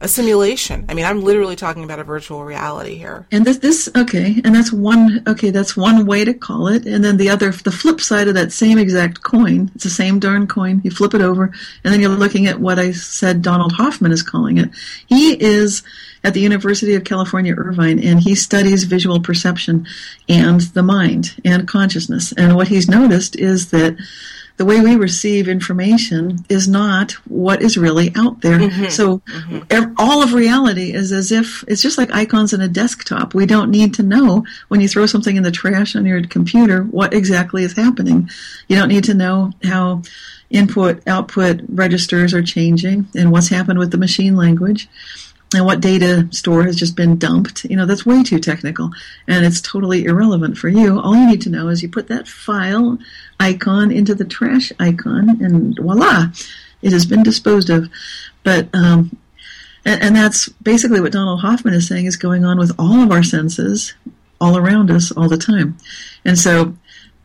[0.00, 0.84] A simulation.
[0.88, 3.26] I mean, I'm literally talking about a virtual reality here.
[3.32, 6.86] And this, this, okay, and that's one, okay, that's one way to call it.
[6.86, 10.20] And then the other, the flip side of that same exact coin, it's the same
[10.20, 10.80] darn coin.
[10.84, 14.22] You flip it over, and then you're looking at what I said Donald Hoffman is
[14.22, 14.70] calling it.
[15.06, 15.82] He is
[16.22, 19.86] at the University of California, Irvine, and he studies visual perception
[20.28, 22.32] and the mind and consciousness.
[22.32, 23.96] And what he's noticed is that
[24.58, 28.58] the way we receive information is not what is really out there.
[28.58, 28.88] Mm-hmm.
[28.88, 29.22] So
[29.70, 33.34] ev- all of reality is as if it's just like icons in a desktop.
[33.34, 36.82] We don't need to know when you throw something in the trash on your computer
[36.82, 38.28] what exactly is happening.
[38.66, 40.02] You don't need to know how
[40.50, 44.88] input output registers are changing and what's happened with the machine language
[45.54, 47.64] and what data store has just been dumped.
[47.64, 48.90] You know, that's way too technical
[49.26, 51.00] and it's totally irrelevant for you.
[51.00, 52.98] All you need to know is you put that file
[53.40, 56.26] icon into the trash icon and voila,
[56.82, 57.88] it has been disposed of.
[58.44, 59.16] But, um,
[59.84, 63.10] and, and that's basically what Donald Hoffman is saying is going on with all of
[63.10, 63.94] our senses
[64.40, 65.78] all around us all the time.
[66.24, 66.74] And so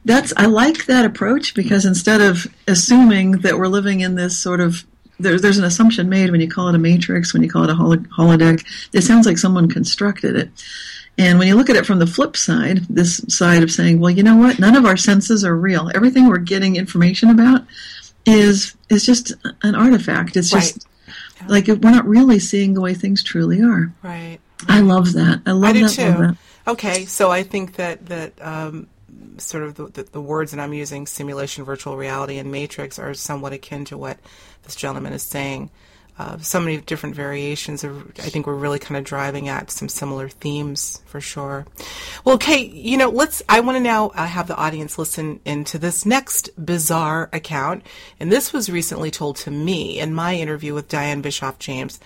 [0.06, 4.60] that's I like that approach because instead of assuming that we're living in this sort
[4.60, 4.86] of
[5.24, 7.70] there, there's an assumption made when you call it a matrix, when you call it
[7.70, 8.66] a holodeck.
[8.94, 10.50] It sounds like someone constructed it.
[11.18, 14.10] And when you look at it from the flip side, this side of saying, well,
[14.10, 14.60] you know what?
[14.60, 15.92] None of our senses are real.
[15.94, 17.66] Everything we're getting information about
[18.26, 19.34] is is just
[19.64, 20.36] an artifact.
[20.36, 20.88] It's just
[21.48, 23.94] like we're not really seeing the way things truly are.
[24.02, 24.40] Right.
[24.68, 25.42] I love that.
[25.46, 25.98] I love I do that.
[25.98, 26.22] love too.
[26.22, 26.38] that.
[26.66, 28.88] Okay, so I think that that um,
[29.38, 33.14] sort of the, the, the words that I'm using, simulation, virtual reality, and matrix, are
[33.14, 34.18] somewhat akin to what
[34.64, 35.70] this gentleman is saying.
[36.16, 39.90] Uh, so many different variations of, I think we're really kind of driving at some
[39.90, 41.66] similar themes for sure.
[42.24, 45.80] Well, Kate, you know, let's, I want to now uh, have the audience listen into
[45.80, 47.84] this next bizarre account.
[48.20, 52.00] And this was recently told to me in my interview with Diane Bischoff James.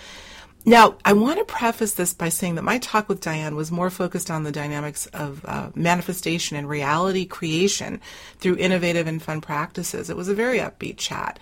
[0.64, 3.90] Now, I want to preface this by saying that my talk with Diane was more
[3.90, 8.00] focused on the dynamics of uh, manifestation and reality creation
[8.40, 10.10] through innovative and fun practices.
[10.10, 11.40] It was a very upbeat chat.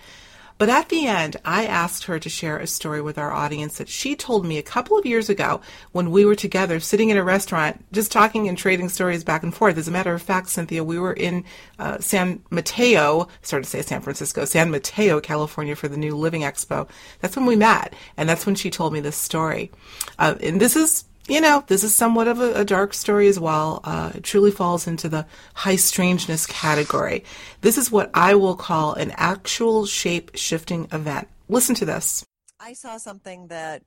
[0.58, 3.88] But at the end, I asked her to share a story with our audience that
[3.88, 5.60] she told me a couple of years ago
[5.92, 9.54] when we were together sitting in a restaurant, just talking and trading stories back and
[9.54, 9.76] forth.
[9.76, 11.44] As a matter of fact, Cynthia, we were in
[11.78, 16.42] uh, San Mateo, started to say San Francisco, San Mateo, California for the New Living
[16.42, 16.88] Expo.
[17.20, 19.70] That's when we met, and that's when she told me this story.
[20.18, 23.38] Uh, and this is you know, this is somewhat of a, a dark story as
[23.38, 23.80] well.
[23.84, 27.24] Uh, it truly falls into the high strangeness category.
[27.62, 31.28] This is what I will call an actual shape shifting event.
[31.48, 32.24] Listen to this.
[32.60, 33.82] I saw something that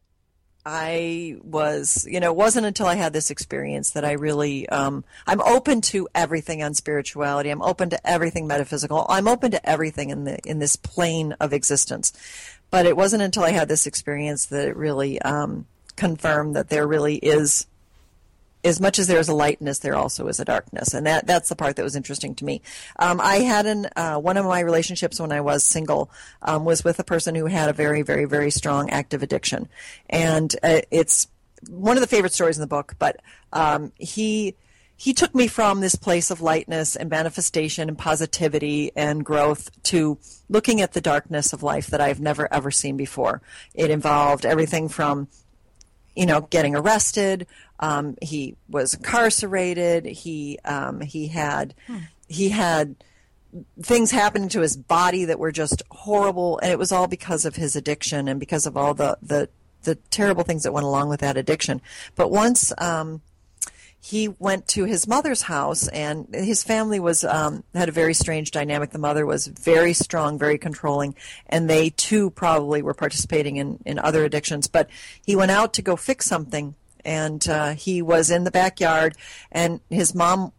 [0.66, 5.06] I was, you know, it wasn't until I had this experience that I really, um,
[5.26, 7.50] I'm open to everything on spirituality.
[7.50, 9.06] I'm open to everything metaphysical.
[9.10, 12.12] I'm open to everything in the in this plane of existence.
[12.72, 15.66] But it wasn't until I had this experience that it really um,
[16.00, 17.68] confirmed that there really is
[18.64, 21.50] as much as there is a lightness, there also is a darkness, and that that's
[21.50, 22.62] the part that was interesting to me.
[22.98, 26.84] Um, I had an uh, one of my relationships when I was single um, was
[26.84, 29.70] with a person who had a very, very, very strong active addiction,
[30.10, 31.28] and uh, it's
[31.70, 32.96] one of the favorite stories in the book.
[33.00, 33.22] But
[33.54, 34.56] um, he
[34.98, 40.18] he took me from this place of lightness and manifestation and positivity and growth to
[40.50, 43.42] looking at the darkness of life that I've never ever seen before.
[43.74, 45.30] It involved everything from
[46.20, 47.48] you know, getting arrested.
[47.80, 50.06] Um, he was incarcerated.
[50.06, 51.74] He um, he had
[52.28, 52.98] he had
[53.82, 57.56] things happening to his body that were just horrible, and it was all because of
[57.56, 59.48] his addiction and because of all the the,
[59.84, 61.82] the terrible things that went along with that addiction.
[62.18, 63.22] But once um,
[64.02, 68.52] he went to his mother's house, and his family was um, had a very strange
[68.52, 68.92] dynamic.
[68.92, 71.16] The mother was very strong, very controlling,
[71.48, 74.68] and they too probably were participating in in other addictions.
[74.68, 74.90] But
[75.26, 79.18] he went out to go fix something, and uh, he was in the backyard,
[79.52, 80.54] and his mom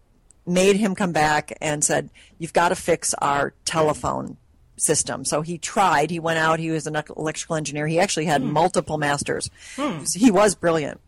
[0.47, 4.37] made him come back and said, "You've got to fix our telephone."
[4.77, 5.27] system.
[5.27, 6.11] So he tried.
[6.11, 6.59] He went out.
[6.59, 7.87] He was an electrical engineer.
[7.87, 9.51] He actually had multiple masters.
[10.15, 11.03] He was brilliant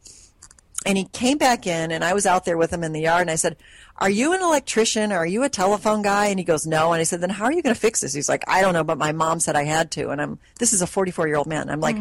[0.84, 3.22] and he came back in and I was out there with him in the yard
[3.22, 3.56] and I said,
[3.98, 6.26] Are you an electrician or are you a telephone guy?
[6.26, 6.92] And he goes, No.
[6.92, 8.12] And I said, Then how are you going to fix this?
[8.12, 10.10] He's like, I don't know, but my mom said I had to.
[10.10, 11.70] And I'm, this is a 44 year old man.
[11.70, 11.96] I'm like,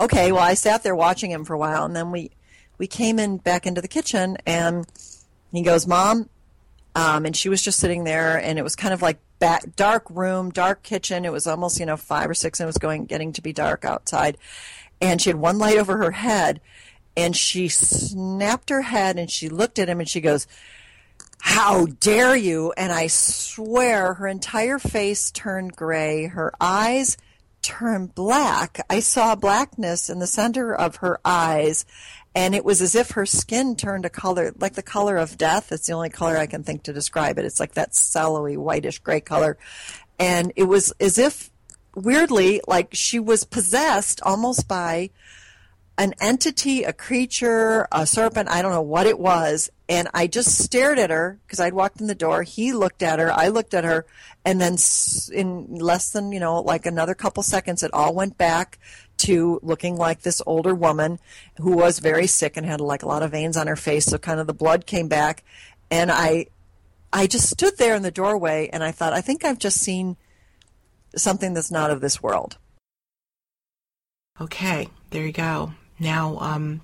[0.00, 2.30] Okay, well, I sat there watching him for a while and then we,
[2.78, 4.86] we came in back into the kitchen and
[5.52, 6.28] he goes, Mom,
[6.94, 10.08] um, and she was just sitting there and it was kind of like back, dark
[10.10, 11.24] room, dark kitchen.
[11.24, 13.52] It was almost, you know, five or six and it was going, getting to be
[13.52, 14.38] dark outside.
[15.00, 16.60] And she had one light over her head
[17.16, 20.46] and she snapped her head and she looked at him and she goes,
[21.40, 22.72] How dare you?
[22.76, 26.26] And I swear her entire face turned gray.
[26.26, 27.16] Her eyes
[27.62, 28.80] turned black.
[28.88, 31.84] I saw blackness in the center of her eyes.
[32.34, 35.72] And it was as if her skin turned a color, like the color of death.
[35.72, 37.44] It's the only color I can think to describe it.
[37.44, 39.58] It's like that sallowy, whitish gray color.
[40.18, 41.50] And it was as if,
[41.94, 45.10] weirdly, like she was possessed almost by
[46.00, 49.68] an entity, a creature, a serpent, I don't know what it was.
[49.86, 52.42] And I just stared at her because I'd walked in the door.
[52.42, 53.30] He looked at her.
[53.30, 54.06] I looked at her.
[54.42, 54.78] And then
[55.30, 58.78] in less than, you know, like another couple seconds, it all went back
[59.18, 61.18] to looking like this older woman
[61.58, 64.06] who was very sick and had like a lot of veins on her face.
[64.06, 65.44] So kind of the blood came back.
[65.90, 66.46] And I,
[67.12, 70.16] I just stood there in the doorway and I thought, I think I've just seen
[71.14, 72.56] something that's not of this world.
[74.40, 75.74] Okay, there you go.
[76.00, 76.80] Now, um,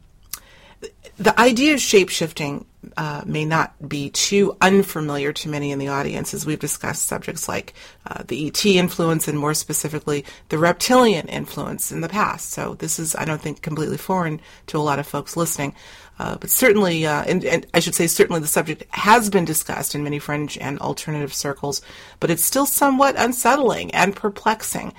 [1.16, 5.88] the idea of shape shifting uh, may not be too unfamiliar to many in the
[5.88, 7.74] audience as we've discussed subjects like
[8.06, 12.50] uh, the ET influence and more specifically the reptilian influence in the past.
[12.50, 15.74] So this is, I don't think, completely foreign to a lot of folks listening.
[16.18, 19.94] Uh, but certainly, uh, and, and, I should say, certainly the subject has been discussed
[19.94, 21.82] in many fringe and alternative circles,
[22.20, 24.94] but it's still somewhat unsettling and perplexing.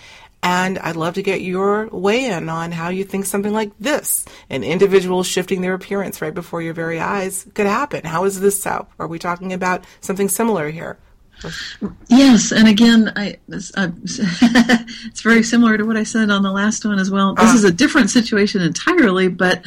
[0.48, 4.24] And I'd love to get your weigh in on how you think something like this,
[4.50, 8.06] an individual shifting their appearance right before your very eyes, could happen.
[8.06, 8.88] How is this so?
[8.98, 11.00] Are we talking about something similar here?
[12.08, 16.52] Yes, and again, I, it's, uh, it's very similar to what I said on the
[16.52, 17.36] last one as well.
[17.36, 19.66] This uh, is a different situation entirely, but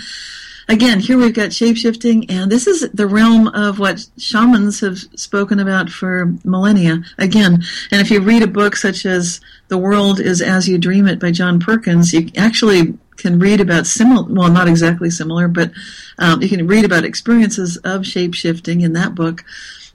[0.67, 5.61] again, here we've got shapeshifting, and this is the realm of what shamans have spoken
[5.61, 7.03] about for millennia.
[7.19, 11.07] Again, and if you read a book such as The World is As You Dream
[11.07, 15.71] It by John Perkins, you actually can read about similar, well, not exactly similar, but
[16.19, 19.45] um, you can read about experiences of shapeshifting in that book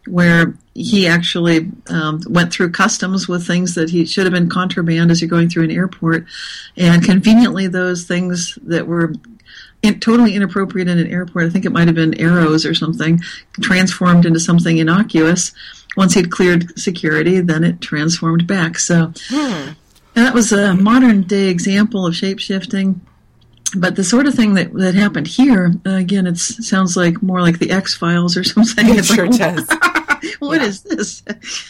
[0.08, 5.12] where he actually um, went through customs with things that he should have been contraband
[5.12, 6.26] as you're going through an airport.
[6.78, 9.14] And conveniently, those things that were
[9.84, 11.48] in, totally inappropriate in an airport.
[11.48, 13.20] I think it might have been arrows or something,
[13.60, 15.52] transformed into something innocuous.
[15.96, 18.78] Once he'd cleared security, then it transformed back.
[18.78, 19.70] So hmm.
[20.14, 23.02] that was a modern day example of shape shifting.
[23.78, 27.42] But the sort of thing that, that happened here, uh, again, it sounds like more
[27.42, 28.88] like the X Files or something.
[28.90, 29.68] It sure like, does.
[30.40, 30.68] what yeah.
[30.68, 31.24] is this?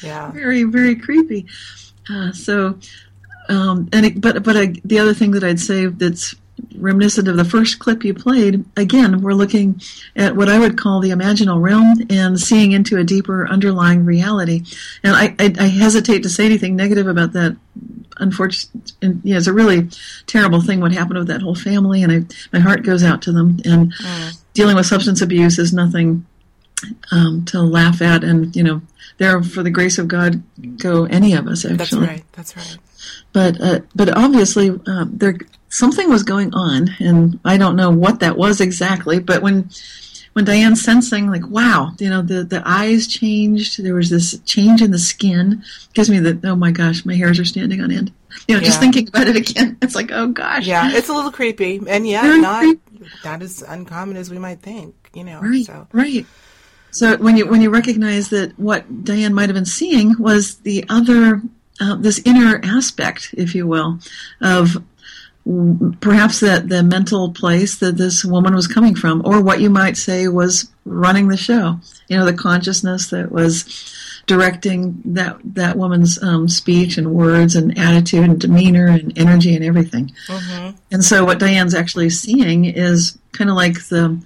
[0.04, 0.32] Yeah.
[0.32, 1.48] Very, very creepy.
[2.10, 2.78] Uh, so,
[3.50, 6.36] um, and it, but but I, the other thing that I'd say that's
[6.78, 9.82] reminiscent of the first clip you played, again, we're looking
[10.16, 14.64] at what I would call the imaginal realm and seeing into a deeper underlying reality.
[15.04, 17.58] And I, I, I hesitate to say anything negative about that.
[18.18, 19.90] Unfortunately, yeah, it's a really
[20.26, 23.32] terrible thing what happened with that whole family, and I, my heart goes out to
[23.32, 23.60] them.
[23.66, 24.38] And mm.
[24.54, 26.26] dealing with substance abuse is nothing
[27.12, 28.24] um, to laugh at.
[28.24, 28.82] And, you know,
[29.18, 30.44] there, for the grace of God,
[30.78, 31.78] go any of us, actually.
[31.78, 32.24] That's right.
[32.34, 32.78] That's right.
[33.34, 35.38] But, uh, but obviously, uh, there
[35.70, 39.20] something was going on, and I don't know what that was exactly.
[39.20, 39.70] But when
[40.34, 43.84] when Diane's sensing, like, wow, you know, the the eyes changed.
[43.84, 45.64] There was this change in the skin.
[45.94, 48.12] Gives me the oh my gosh, my hairs are standing on end.
[48.48, 48.66] You know, yeah.
[48.66, 50.66] just thinking about it again, it's like, oh gosh.
[50.66, 53.10] Yeah, it's a little creepy, and yeah, Very not creepy.
[53.24, 54.94] not as uncommon as we might think.
[55.14, 55.88] You know, right, so.
[55.94, 56.26] right.
[56.92, 60.86] So when you when you recognize that what Diane might have been seeing was the
[60.90, 61.42] other
[61.80, 64.00] uh, this inner aspect, if you will,
[64.42, 64.78] of
[66.02, 69.96] perhaps that the mental place that this woman was coming from, or what you might
[69.96, 71.80] say was running the show.
[72.08, 73.94] You know, the consciousness that was
[74.26, 79.64] directing that that woman's um, speech and words and attitude and demeanor and energy and
[79.64, 80.12] everything.
[80.28, 80.76] Mm-hmm.
[80.92, 84.20] And so, what Diane's actually seeing is kind of like the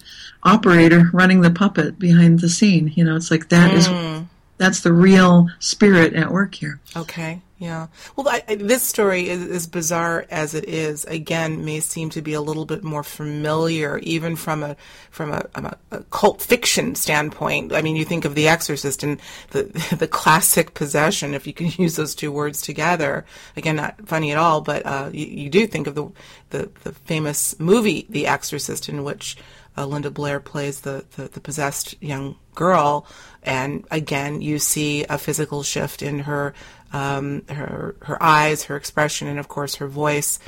[0.43, 2.93] operator running the puppet behind the scene.
[2.95, 3.77] You know, it's like that mm.
[3.77, 4.28] is
[4.59, 6.81] that's the real spirit at work here.
[6.95, 7.41] Okay.
[7.59, 7.87] Yeah.
[8.15, 12.21] Well, I, I, this story, is, as bizarre as it is, again, may seem to
[12.21, 14.77] be a little bit more familiar, even from a
[15.11, 17.73] from a, a, a, cult fiction standpoint.
[17.73, 19.19] I mean, you think of The Exorcist and
[19.51, 19.63] the
[19.97, 23.25] the classic possession, if you can use those two words together.
[23.57, 26.09] Again, not funny at all, but uh, you, you, do think of the,
[26.51, 29.35] the the famous movie The Exorcist, in which
[29.79, 33.07] uh, Linda Blair plays the, the the possessed young girl,
[33.43, 36.53] and again, you see a physical shift in her
[36.91, 40.39] um, her her eyes, her expression, and of course her voice.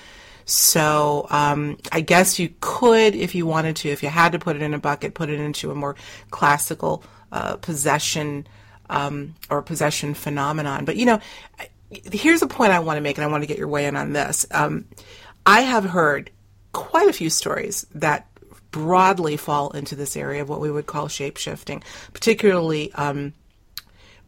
[0.43, 4.55] So um, I guess you could, if you wanted to, if you had to put
[4.55, 5.95] it in a bucket, put it into a more
[6.29, 8.47] classical uh, possession
[8.89, 10.83] um, or possession phenomenon.
[10.83, 11.19] But you know,
[11.89, 13.95] here's a point I want to make, and I want to get your weigh in
[13.95, 14.45] on this.
[14.51, 14.85] Um,
[15.45, 16.31] I have heard
[16.73, 18.27] quite a few stories that
[18.71, 23.33] broadly fall into this area of what we would call shape shifting, particularly um,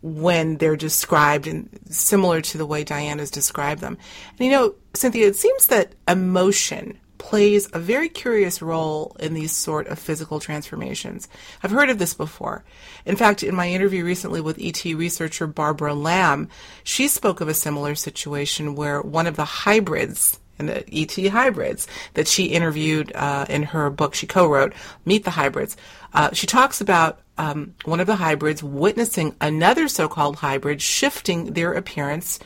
[0.01, 3.97] when they're described and similar to the way Diana's described them.
[4.31, 9.53] And you know, Cynthia, it seems that emotion plays a very curious role in these
[9.53, 11.29] sort of physical transformations.
[11.63, 12.65] I've heard of this before.
[13.05, 16.49] In fact, in my interview recently with ET researcher Barbara Lamb,
[16.83, 21.87] she spoke of a similar situation where one of the hybrids and the ET hybrids
[22.13, 24.73] that she interviewed uh, in her book she co-wrote,
[25.05, 25.77] Meet the Hybrids.
[26.13, 31.73] Uh, she talks about um, one of the hybrids witnessing another so-called hybrid shifting their
[31.73, 32.39] appearance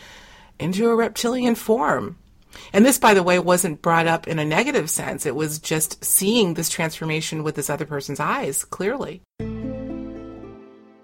[0.59, 2.17] into a reptilian form.
[2.73, 5.25] And this, by the way, wasn't brought up in a negative sense.
[5.25, 9.21] It was just seeing this transformation with this other person's eyes clearly.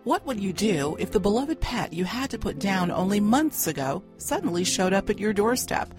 [0.03, 3.67] What would you do if the beloved pet you had to put down only months
[3.67, 5.93] ago suddenly showed up at your doorstep?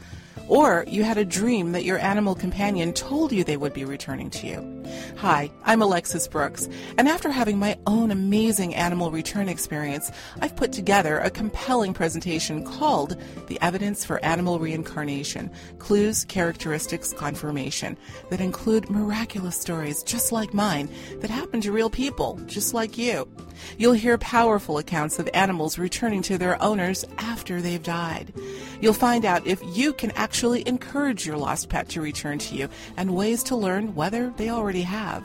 [0.49, 4.30] Or you had a dream that your animal companion told you they would be returning
[4.30, 4.74] to you.
[5.16, 6.68] Hi, I'm Alexis Brooks,
[6.99, 10.11] and after having my own amazing animal return experience,
[10.41, 13.16] I've put together a compelling presentation called
[13.47, 17.97] The Evidence for Animal Reincarnation Clues, Characteristics, Confirmation
[18.30, 23.26] that include miraculous stories just like mine that happen to real people just like you.
[23.78, 28.35] You'll hear powerful accounts of animals returning to their owners after they've died.
[28.80, 32.66] You'll find out if you can actually encourage your lost pet to return to you
[32.97, 35.22] and ways to learn whether they already have.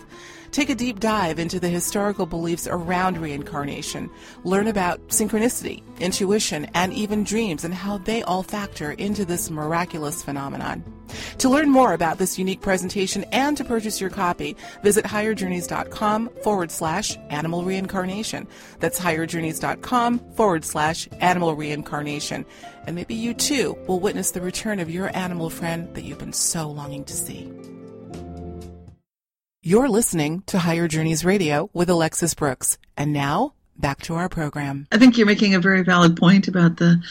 [0.52, 4.10] Take a deep dive into the historical beliefs around reincarnation.
[4.44, 10.24] Learn about synchronicity, intuition, and even dreams and how they all factor into this miraculous
[10.24, 10.84] phenomenon.
[11.40, 16.72] To learn more about this unique presentation and to purchase your copy, visit higherjourneys.com forward
[16.72, 18.48] slash animal reincarnation.
[18.80, 22.46] That's higherjourneys.com forward slash animal reincarnation.
[22.86, 26.34] And maybe you too will witness the return of your animal friend that you've been
[26.34, 27.52] so longing to see.
[29.62, 32.78] You're listening to Higher Journeys Radio with Alexis Brooks.
[32.96, 34.88] And now, back to our program.
[34.90, 37.04] I think you're making a very valid point about the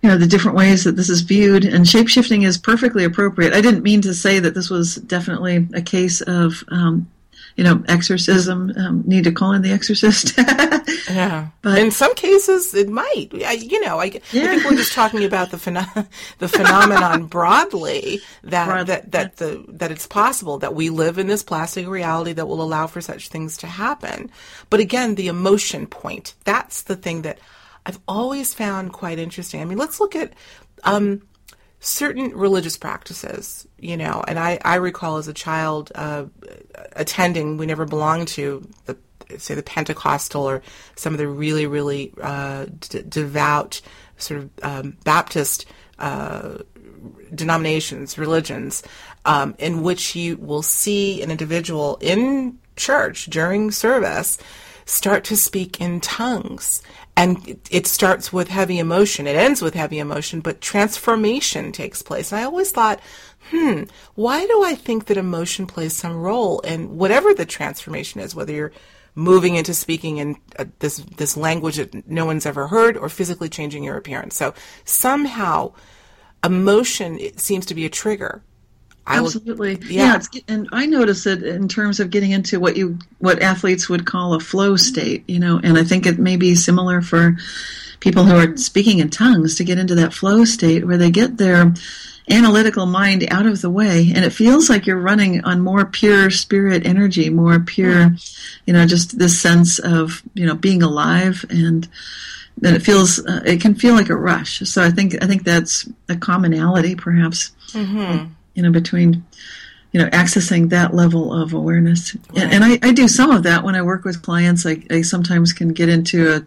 [0.00, 3.60] you know the different ways that this is viewed and shapeshifting is perfectly appropriate i
[3.60, 7.10] didn't mean to say that this was definitely a case of um,
[7.56, 10.36] you know exorcism um, need to call in the exorcist
[11.10, 14.44] yeah but in some cases it might I, you know I, yeah.
[14.44, 16.06] I, think we're just talking about the pheno-
[16.38, 19.46] the phenomenon broadly that Broad, that that yeah.
[19.46, 23.00] the that it's possible that we live in this plastic reality that will allow for
[23.00, 24.30] such things to happen
[24.70, 27.38] but again the emotion point that's the thing that
[27.86, 29.62] I've always found quite interesting.
[29.62, 30.32] I mean, let's look at
[30.82, 31.22] um,
[31.86, 36.24] certain religious practices, you know, and I, I recall as a child uh,
[36.92, 38.96] attending, we never belonged to the
[39.38, 40.62] say the Pentecostal or
[40.94, 43.80] some of the really, really uh, d- devout
[44.18, 45.66] sort of um, Baptist
[45.98, 46.58] uh,
[47.34, 48.82] denominations, religions,
[49.24, 54.38] um, in which you will see an individual in church during service
[54.84, 56.82] start to speak in tongues
[57.16, 59.26] and it starts with heavy emotion.
[59.26, 62.30] It ends with heavy emotion, but transformation takes place.
[62.30, 63.00] And I always thought,
[63.50, 68.34] hmm, why do I think that emotion plays some role in whatever the transformation is,
[68.34, 68.72] whether you're
[69.14, 73.48] moving into speaking in uh, this this language that no one's ever heard or physically
[73.48, 74.36] changing your appearance.
[74.36, 74.52] So
[74.84, 75.72] somehow
[76.44, 78.42] emotion seems to be a trigger
[79.06, 80.20] I Absolutely, yeah.
[80.32, 84.04] yeah and I notice it in terms of getting into what you what athletes would
[84.04, 87.36] call a flow state, you know, and I think it may be similar for
[88.00, 91.36] people who are speaking in tongues to get into that flow state where they get
[91.36, 91.72] their
[92.28, 94.10] analytical mind out of the way.
[94.12, 98.10] And it feels like you're running on more pure spirit energy more pure
[98.66, 101.44] you know just this sense of you know being alive.
[101.48, 101.86] And
[102.58, 104.58] then it feels uh, it can feel like a rush.
[104.68, 107.52] So i think i think that's a commonality perhaps.
[107.68, 109.24] Mm-hmm you know, between,
[109.92, 112.14] you know, accessing that level of awareness.
[112.14, 112.42] Right.
[112.42, 114.66] And, and I, I, do some of that when I work with clients.
[114.66, 116.44] I, I sometimes can get into a,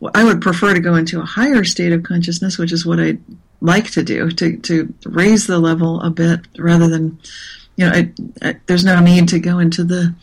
[0.00, 2.98] well, I would prefer to go into a higher state of consciousness, which is what
[2.98, 3.18] I
[3.60, 7.18] like to do, to, to raise the level a bit rather than,
[7.76, 10.14] you know, I, I, there's no need to go into the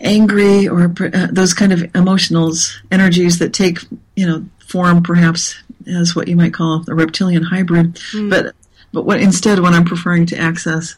[0.00, 3.80] angry or uh, those kind of emotionals, energies that take,
[4.14, 5.56] you know, form perhaps
[5.86, 7.94] as what you might call a reptilian hybrid.
[8.12, 8.30] Mm.
[8.30, 8.54] But
[8.92, 10.96] but what instead, what I'm preferring to access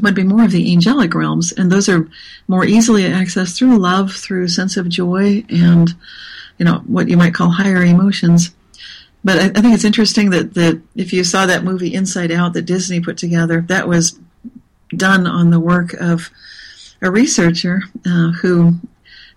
[0.00, 2.08] would be more of the angelic realms, and those are
[2.48, 5.94] more easily accessed through love, through sense of joy, and
[6.58, 8.54] you know what you might call higher emotions.
[9.24, 12.52] But I, I think it's interesting that that if you saw that movie Inside Out
[12.52, 14.18] that Disney put together, that was
[14.94, 16.30] done on the work of
[17.02, 18.74] a researcher uh, who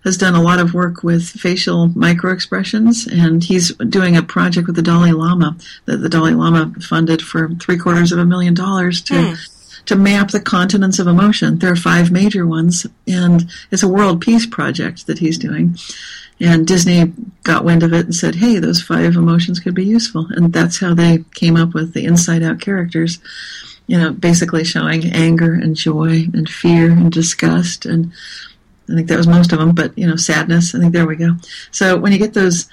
[0.04, 4.76] has done a lot of work with facial microexpressions, and he's doing a project with
[4.76, 9.00] the Dalai Lama that the Dalai Lama funded for three quarters of a million dollars
[9.02, 9.14] to.
[9.14, 9.56] Mm.
[9.86, 11.58] To map the continents of emotion.
[11.58, 15.78] There are five major ones, and it's a world peace project that he's doing.
[16.38, 20.26] And Disney got wind of it and said, hey, those five emotions could be useful.
[20.30, 23.18] And that's how they came up with the inside out characters,
[23.86, 28.12] you know, basically showing anger and joy and fear and disgust and
[28.90, 30.74] I think that was most of them, but you know, sadness.
[30.74, 31.36] I think there we go.
[31.70, 32.68] So when you get those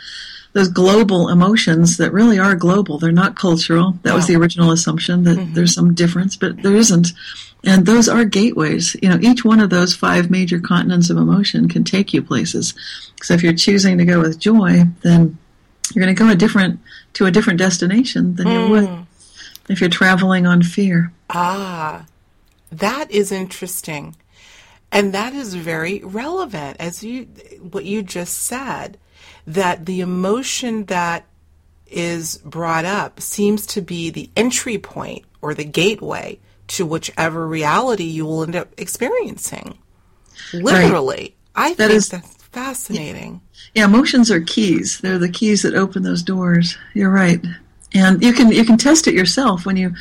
[0.58, 2.98] those global emotions that really are global.
[2.98, 4.00] They're not cultural.
[4.02, 5.54] That was the original assumption that mm-hmm.
[5.54, 7.10] there's some difference, but there isn't.
[7.64, 8.96] And those are gateways.
[9.02, 12.74] You know, each one of those five major continents of emotion can take you places.
[13.22, 15.38] So if you're choosing to go with joy, then
[15.94, 16.80] you're going to go a different
[17.14, 18.54] to a different destination than mm.
[18.54, 19.02] you would hmm.
[19.70, 21.12] if you're traveling on fear.
[21.30, 22.06] Ah,
[22.72, 24.16] that is interesting.
[24.92, 27.24] And that is very relevant as you
[27.72, 28.98] what you just said
[29.46, 31.26] that the emotion that
[31.88, 38.04] is brought up seems to be the entry point or the gateway to whichever reality
[38.04, 39.78] you will end up experiencing.
[40.54, 41.16] Literally.
[41.16, 41.34] Right.
[41.56, 43.42] I that think is, that's fascinating.
[43.74, 45.00] Yeah, emotions are keys.
[45.00, 46.78] They're the keys that open those doors.
[46.94, 47.44] You're right.
[47.94, 49.94] And you can you can test it yourself when you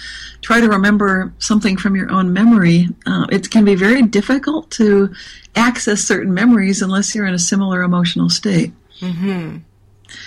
[0.42, 2.88] try to remember something from your own memory.
[3.06, 5.14] Uh, it can be very difficult to
[5.54, 8.72] access certain memories unless you're in a similar emotional state.
[9.00, 9.58] Mm-hmm.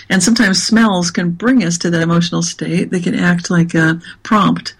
[0.08, 2.90] And sometimes smells can bring us to that emotional state.
[2.90, 4.74] They can act like a prompt,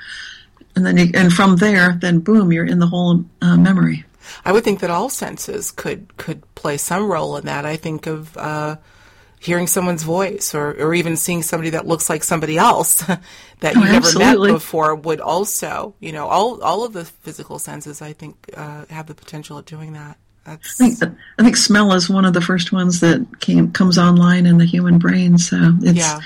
[0.74, 4.04] and then you, and from there, then boom, you're in the whole uh, memory.
[4.44, 7.66] I would think that all senses could could play some role in that.
[7.66, 8.76] I think of uh,
[9.40, 13.02] hearing someone's voice, or or even seeing somebody that looks like somebody else
[13.60, 17.58] that you oh, never met before would also, you know, all all of the physical
[17.58, 18.00] senses.
[18.00, 20.18] I think uh, have the potential of doing that.
[20.44, 20.80] That's...
[20.80, 24.46] I think, I think smell is one of the first ones that came comes online
[24.46, 25.38] in the human brain.
[25.38, 26.20] So it's yeah.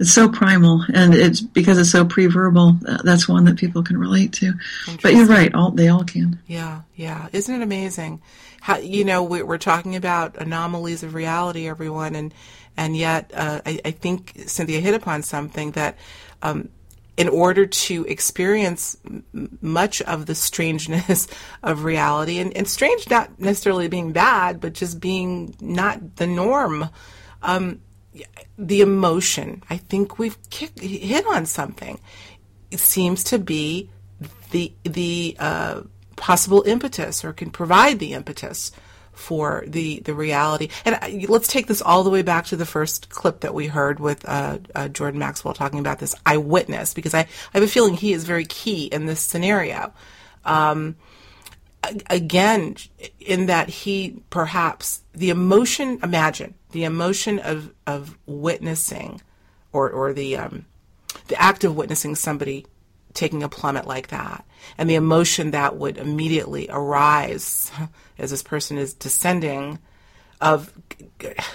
[0.00, 2.78] It's so primal, and it's because it's so pre-verbal.
[2.88, 4.54] Uh, that's one that people can relate to.
[5.02, 6.38] But you're right; all they all can.
[6.46, 7.28] Yeah, yeah.
[7.34, 8.22] Isn't it amazing?
[8.62, 12.32] How you know we, are talking about anomalies of reality, everyone, and
[12.78, 15.98] and yet uh, I, I, think Cynthia hit upon something that.
[16.42, 16.70] Um,
[17.16, 21.28] in order to experience m- much of the strangeness
[21.62, 26.88] of reality, and, and, strange not necessarily being bad, but just being not the norm.
[27.42, 27.82] Um,
[28.58, 32.00] the emotion, I think we've hit on something.
[32.70, 33.90] It seems to be
[34.50, 35.82] the the uh,
[36.16, 38.72] possible impetus, or can provide the impetus
[39.12, 40.68] for the the reality.
[40.84, 44.00] And let's take this all the way back to the first clip that we heard
[44.00, 47.94] with uh, uh, Jordan Maxwell talking about this eyewitness, because I, I have a feeling
[47.94, 49.92] he is very key in this scenario.
[50.44, 50.96] Um,
[52.08, 52.76] again,
[53.20, 59.20] in that he perhaps the emotion, imagine the emotion of of witnessing,
[59.72, 60.66] or or the um,
[61.28, 62.66] the act of witnessing somebody
[63.14, 64.44] taking a plummet like that
[64.78, 67.70] and the emotion that would immediately arise
[68.18, 69.78] as this person is descending
[70.40, 70.72] of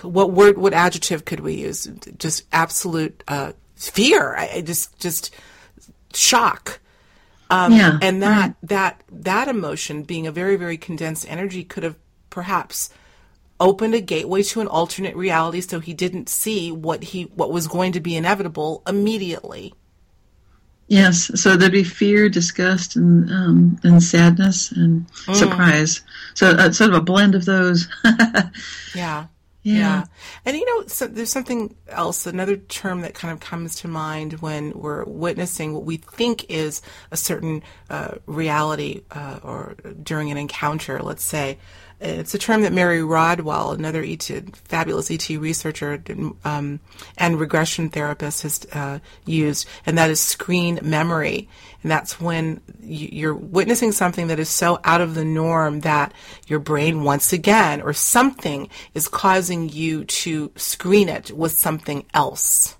[0.02, 1.86] what word what adjective could we use
[2.18, 5.34] just absolute uh, fear I, just just
[6.14, 6.80] shock
[7.50, 8.00] um, yeah.
[8.02, 8.56] and that right.
[8.64, 11.98] that that emotion being a very very condensed energy could have
[12.30, 12.90] perhaps
[13.60, 17.68] opened a gateway to an alternate reality so he didn't see what he what was
[17.68, 19.74] going to be inevitable immediately
[20.88, 25.36] Yes, so there'd be fear, disgust, and um, and sadness and mm.
[25.36, 26.02] surprise.
[26.36, 27.88] So uh, sort of a blend of those.
[28.94, 29.26] yeah.
[29.64, 29.74] Yeah.
[29.74, 30.04] yeah.
[30.46, 34.34] And you know, so there's something else, another term that kind of comes to mind
[34.34, 40.38] when we're witnessing what we think is a certain uh, reality uh, or during an
[40.38, 41.58] encounter, let's say.
[42.02, 46.04] It's a term that Mary Rodwell, another ET, fabulous ET researcher
[46.44, 46.80] um,
[47.18, 51.48] and regression therapist, has uh, used, and that is screen memory.
[51.82, 56.14] And that's when you're witnessing something that is so out of the norm that
[56.48, 62.76] your brain, once again, or something is causing you to screen it with something else.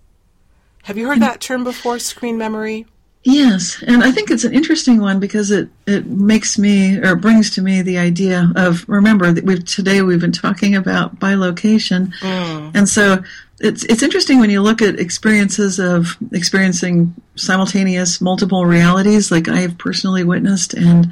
[0.84, 2.86] Have you heard that term before, screen memory?
[3.28, 7.50] Yes, and I think it's an interesting one because it, it makes me or brings
[7.56, 12.72] to me the idea of remember that we've today we've been talking about bilocation, mm.
[12.76, 13.24] and so
[13.60, 19.62] it's it's interesting when you look at experiences of experiencing simultaneous multiple realities, like I
[19.62, 21.12] have personally witnessed, and,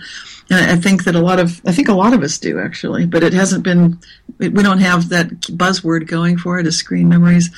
[0.52, 3.08] and I think that a lot of I think a lot of us do actually,
[3.08, 3.98] but it hasn't been
[4.38, 7.50] we don't have that buzzword going for it as screen memories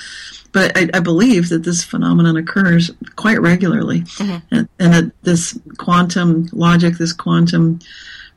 [0.55, 4.37] but I, I, believe that this phenomenon occurs quite regularly, mm-hmm.
[4.55, 7.81] and, and, that this quantum logic, this quantum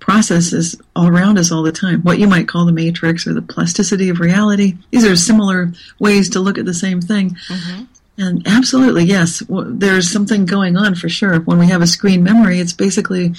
[0.00, 2.02] process is all around us all the time.
[2.02, 4.74] What you might call the matrix or the plasticity of reality.
[4.90, 7.36] These are similar ways to look at the same thing.
[7.48, 7.84] Mm-hmm.
[8.20, 11.38] And absolutely, yes, there's something going on for sure.
[11.38, 13.34] When we have a screen memory, it's basically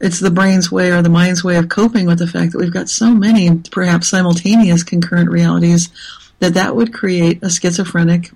[0.00, 2.74] it's the brain's way or the mind's way of coping with the fact that we've
[2.74, 5.88] got so many perhaps simultaneous concurrent realities
[6.42, 8.32] that that would create a schizophrenic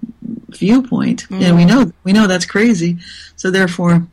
[0.50, 1.42] viewpoint, mm.
[1.42, 2.98] and we know we know that's crazy.
[3.34, 4.06] So therefore,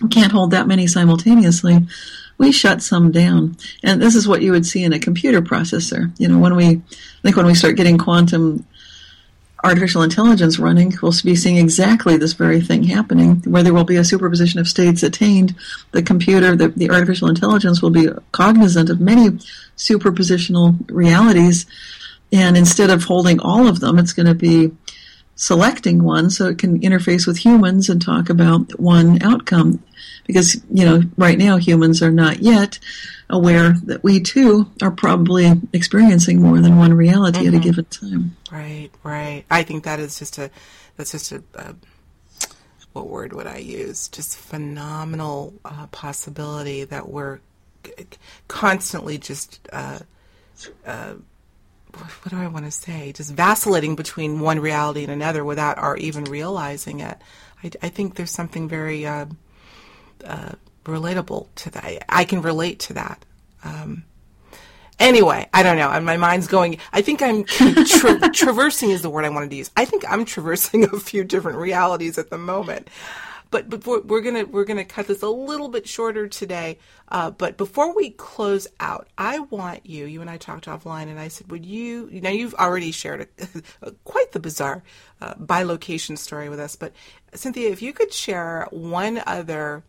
[0.00, 1.80] we can't hold that many simultaneously.
[2.38, 6.12] We shut some down, and this is what you would see in a computer processor.
[6.20, 8.64] You know, when we I think when we start getting quantum
[9.64, 13.96] artificial intelligence running, we'll be seeing exactly this very thing happening, where there will be
[13.96, 15.56] a superposition of states attained.
[15.90, 19.30] The computer, the, the artificial intelligence will be cognizant of many
[19.76, 21.66] superpositional realities,
[22.32, 24.72] and instead of holding all of them, it's going to be
[25.34, 29.82] selecting one so it can interface with humans and talk about one outcome.
[30.26, 32.78] Because, you know, right now humans are not yet
[33.28, 37.48] aware that we too are probably experiencing more than one reality mm-hmm.
[37.48, 37.64] at a mm-hmm.
[37.64, 38.36] given time.
[38.50, 39.44] Right, right.
[39.50, 40.50] I think that is just a,
[40.96, 41.74] that's just a, a
[42.92, 44.08] what word would I use?
[44.08, 47.40] Just phenomenal uh, possibility that we're
[48.48, 50.00] constantly just uh,
[50.86, 51.14] uh,
[51.96, 53.12] what do I want to say?
[53.12, 57.18] Just vacillating between one reality and another without our even realizing it.
[57.62, 59.26] I, I think there's something very uh,
[60.24, 60.52] uh,
[60.84, 62.04] relatable to that.
[62.08, 63.24] I can relate to that.
[63.64, 64.04] Um,
[64.98, 66.00] anyway, I don't know.
[66.00, 66.78] My mind's going.
[66.92, 69.70] I think I'm tra- traversing is the word I wanted to use.
[69.76, 72.88] I think I'm traversing a few different realities at the moment.
[73.52, 76.78] But before we're gonna we're gonna cut this a little bit shorter today.
[77.08, 80.06] Uh, but before we close out, I want you.
[80.06, 83.90] You and I talked offline, and I said, "Would you?" Now you've already shared a,
[84.04, 84.82] quite the bizarre
[85.20, 86.76] uh, bilocation story with us.
[86.76, 86.94] But
[87.34, 89.84] Cynthia, if you could share one other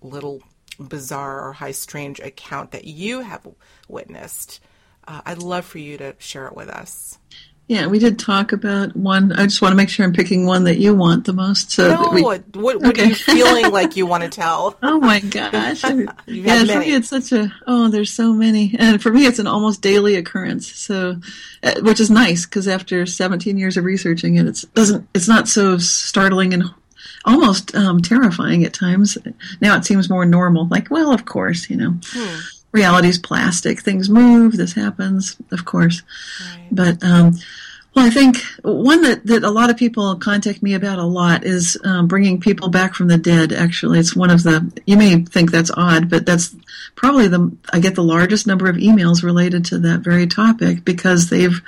[0.00, 0.42] little
[0.80, 3.46] bizarre or high strange account that you have
[3.86, 4.60] witnessed,
[5.06, 7.18] uh, I'd love for you to share it with us.
[7.66, 9.32] Yeah, we did talk about one.
[9.32, 11.70] I just want to make sure I'm picking one that you want the most.
[11.70, 13.04] So no, we, what, what okay.
[13.04, 14.76] are you feeling like you want to tell?
[14.82, 15.82] Oh my gosh!
[16.26, 19.46] yeah, for me it's such a oh, there's so many, and for me it's an
[19.46, 20.70] almost daily occurrence.
[20.70, 21.16] So,
[21.62, 25.48] uh, which is nice because after 17 years of researching it, it's doesn't it's not
[25.48, 26.64] so startling and
[27.24, 29.16] almost um, terrifying at times.
[29.62, 30.68] Now it seems more normal.
[30.68, 31.94] Like, well, of course, you know.
[32.08, 32.40] Hmm
[32.74, 33.80] reality's plastic.
[33.80, 34.56] Things move.
[34.56, 36.02] This happens, of course.
[36.40, 36.68] Right.
[36.70, 37.34] But um,
[37.94, 41.44] well, I think one that, that a lot of people contact me about a lot
[41.44, 43.52] is um, bringing people back from the dead.
[43.52, 44.70] Actually, it's one of the.
[44.84, 46.54] You may think that's odd, but that's
[46.96, 47.56] probably the.
[47.72, 51.62] I get the largest number of emails related to that very topic because they've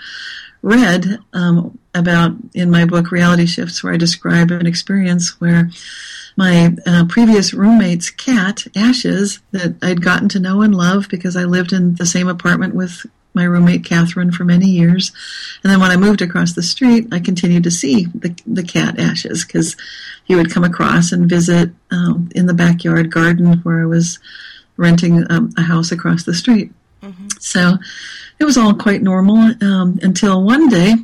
[0.63, 5.71] read um, about in my book Reality Shifts, where I describe an experience where
[6.37, 11.45] my uh, previous roommate's cat, Ashes, that I'd gotten to know and love because I
[11.45, 15.13] lived in the same apartment with my roommate Catherine for many years.
[15.63, 18.99] And then when I moved across the street, I continued to see the, the cat
[18.99, 19.77] Ashes because
[20.25, 24.19] he would come across and visit um, in the backyard garden where I was
[24.77, 26.73] renting um, a house across the street.
[27.03, 27.29] Mm-hmm.
[27.39, 27.77] So
[28.39, 30.95] it was all quite normal um, until one day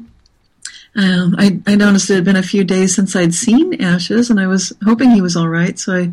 [0.94, 4.38] um, I, I, noticed it had been a few days since I'd seen Ashes, and
[4.38, 5.78] I was hoping he was all right.
[5.78, 6.12] So I,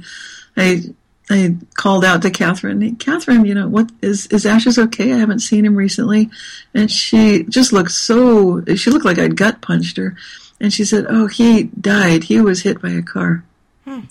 [0.55, 0.81] I,
[1.29, 2.95] I called out to Catherine.
[2.95, 5.11] Catherine, you know, what is is Ashes okay?
[5.11, 6.29] I haven't seen him recently,
[6.73, 8.63] and she just looked so.
[8.75, 10.15] She looked like I'd gut punched her,
[10.61, 12.23] and she said, "Oh, he died.
[12.23, 13.43] He was hit by a car."
[13.83, 14.01] Hmm.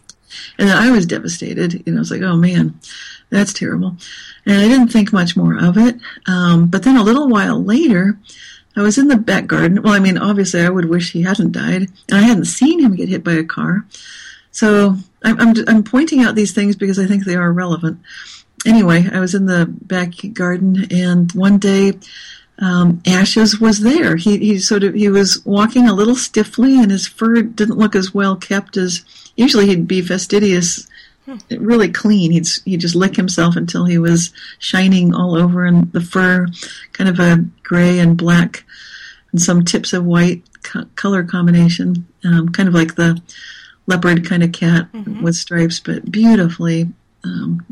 [0.59, 1.87] And I was devastated.
[1.87, 2.79] You know, I was like, "Oh man,
[3.31, 3.97] that's terrible,"
[4.45, 5.97] and I didn't think much more of it.
[6.27, 8.19] Um, but then a little while later.
[8.79, 9.83] I was in the back garden.
[9.83, 12.95] Well, I mean, obviously, I would wish he hadn't died, and I hadn't seen him
[12.95, 13.85] get hit by a car.
[14.53, 17.99] So I'm, I'm, I'm pointing out these things because I think they are relevant.
[18.65, 21.99] Anyway, I was in the back garden, and one day,
[22.61, 24.15] um, Ashes was there.
[24.15, 27.97] He he sort of he was walking a little stiffly, and his fur didn't look
[27.97, 29.05] as well kept as
[29.37, 29.67] usually.
[29.67, 30.87] He'd be fastidious
[31.51, 32.31] really clean.
[32.31, 36.47] He'd he'd just lick himself until he was shining all over, and the fur,
[36.93, 38.65] kind of a gray and black,
[39.33, 43.21] and some tips of white co- color combination, um, kind of like the
[43.87, 45.23] leopard kind of cat mm-hmm.
[45.23, 46.89] with stripes, but beautifully
[47.25, 47.65] um,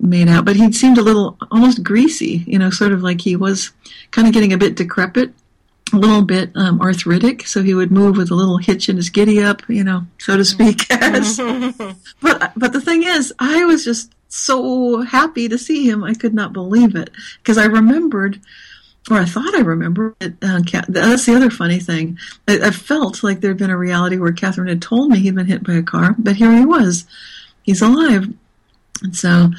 [0.00, 0.44] made out.
[0.44, 3.72] But he seemed a little almost greasy, you know, sort of like he was
[4.10, 5.32] kind of getting a bit decrepit
[5.92, 9.10] a little bit um, arthritic, so he would move with a little hitch in his
[9.10, 10.88] giddy up, you know, so to speak.
[10.88, 16.02] but but the thing is, I was just so happy to see him.
[16.02, 18.40] I could not believe it because I remembered,
[19.10, 20.14] or I thought I remembered.
[20.20, 22.18] Uh, that's the other funny thing.
[22.48, 25.34] I, I felt like there had been a reality where Catherine had told me he'd
[25.34, 27.06] been hit by a car, but here he was.
[27.62, 28.32] He's alive.
[29.02, 29.50] And so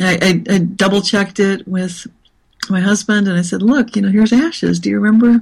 [0.00, 2.06] I, I, I double checked it with
[2.70, 4.78] my husband and I said, "Look, you know, here's ashes.
[4.78, 5.40] Do you remember?"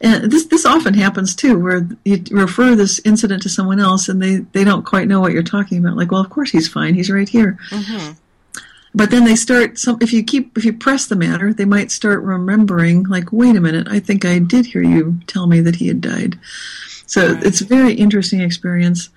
[0.00, 4.22] And this this often happens too, where you refer this incident to someone else and
[4.22, 5.96] they they don't quite know what you're talking about.
[5.96, 6.94] Like, well, of course he's fine.
[6.94, 7.58] He's right here.
[7.70, 8.12] Mm-hmm.
[8.94, 9.78] But then they start.
[9.78, 13.04] Some if you keep if you press the matter, they might start remembering.
[13.04, 16.00] Like, wait a minute, I think I did hear you tell me that he had
[16.00, 16.38] died.
[17.06, 17.44] So right.
[17.44, 19.10] it's a very interesting experience.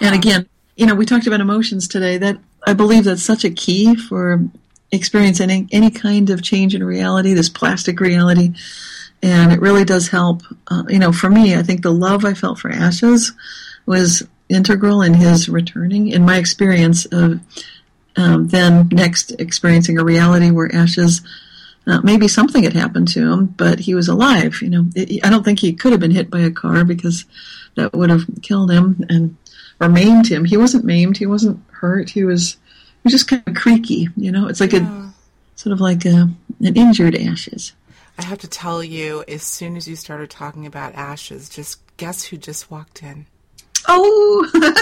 [0.00, 2.18] And again, you know, we talked about emotions today.
[2.18, 4.44] That I believe that's such a key for
[4.92, 8.52] experience any any kind of change in reality, this plastic reality,
[9.22, 10.42] and it really does help.
[10.68, 13.32] Uh, you know, for me, I think the love I felt for Ashes
[13.86, 16.08] was integral in his returning.
[16.08, 17.40] In my experience of
[18.16, 21.22] um, then next experiencing a reality where Ashes.
[21.84, 24.62] Uh, maybe something had happened to him, but he was alive.
[24.62, 27.24] You know, it, I don't think he could have been hit by a car because
[27.74, 29.36] that would have killed him and
[29.80, 30.44] or maimed him.
[30.44, 31.16] He wasn't maimed.
[31.16, 32.10] He wasn't hurt.
[32.10, 32.56] He was
[33.04, 34.08] was just kind of creaky.
[34.16, 35.08] You know, it's like yeah.
[35.08, 35.14] a
[35.56, 36.28] sort of like a,
[36.60, 37.72] an injured ashes.
[38.18, 42.24] I have to tell you, as soon as you started talking about ashes, just guess
[42.24, 43.26] who just walked in?
[43.88, 44.74] Oh,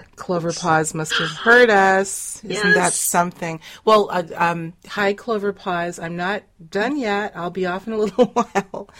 [0.16, 2.42] Clover Paws must have heard us.
[2.44, 2.74] Isn't yes.
[2.74, 3.60] that something?
[3.84, 5.98] Well, uh, um, hi, Clover Paws.
[5.98, 7.32] I'm not done yet.
[7.34, 8.90] I'll be off in a little while.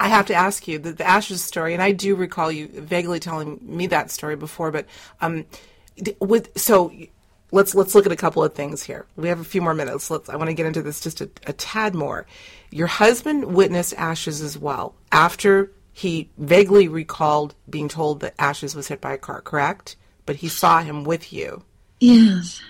[0.00, 3.20] I have to ask you the, the ashes story, and I do recall you vaguely
[3.20, 4.70] telling me that story before.
[4.70, 4.86] But
[5.20, 5.44] um,
[6.20, 6.92] with so
[7.52, 9.06] let's let's look at a couple of things here.
[9.14, 10.10] We have a few more minutes.
[10.10, 10.28] Let's.
[10.28, 12.26] I want to get into this just a, a tad more.
[12.70, 18.88] Your husband witnessed Ashes as well after he vaguely recalled being told that Ashes was
[18.88, 19.96] hit by a car, correct?
[20.26, 21.62] But he saw him with you.
[22.00, 22.60] Yes.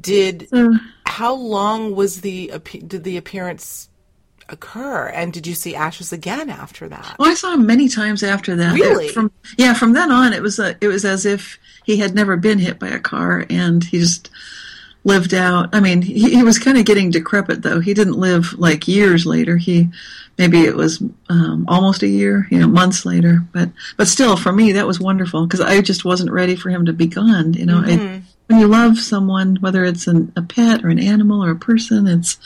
[0.00, 0.70] Did uh,
[1.04, 3.88] how long was the did the appearance
[4.48, 5.08] occur?
[5.08, 7.16] And did you see Ashes again after that?
[7.18, 8.74] Well, I saw him many times after that.
[8.74, 9.06] Really?
[9.06, 12.14] It, from yeah, from then on, it was a, it was as if he had
[12.14, 14.30] never been hit by a car, and he just
[15.04, 15.74] lived out.
[15.74, 17.80] I mean, he, he was kind of getting decrepit though.
[17.80, 19.56] He didn't live like years later.
[19.56, 19.88] He
[20.36, 23.44] maybe it was um, almost a year, you know, months later.
[23.52, 26.86] But but still, for me, that was wonderful because I just wasn't ready for him
[26.86, 27.54] to be gone.
[27.54, 28.16] You know, mm-hmm.
[28.16, 31.56] I, when you love someone, whether it's an, a pet or an animal or a
[31.56, 32.38] person, it's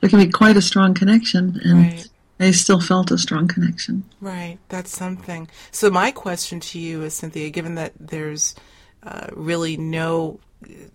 [0.00, 2.08] there can be quite a strong connection, and right.
[2.40, 4.04] I still felt a strong connection.
[4.20, 5.48] Right, that's something.
[5.70, 8.54] So my question to you is, Cynthia, given that there's
[9.04, 10.40] uh, really no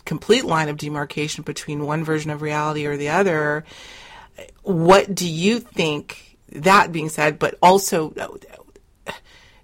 [0.05, 3.65] complete line of demarcation between one version of reality or the other.
[4.63, 6.37] What do you think?
[6.51, 8.13] That being said, but also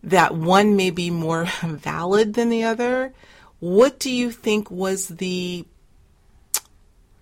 [0.04, 3.14] that one may be more valid than the other.
[3.60, 5.66] What do you think was the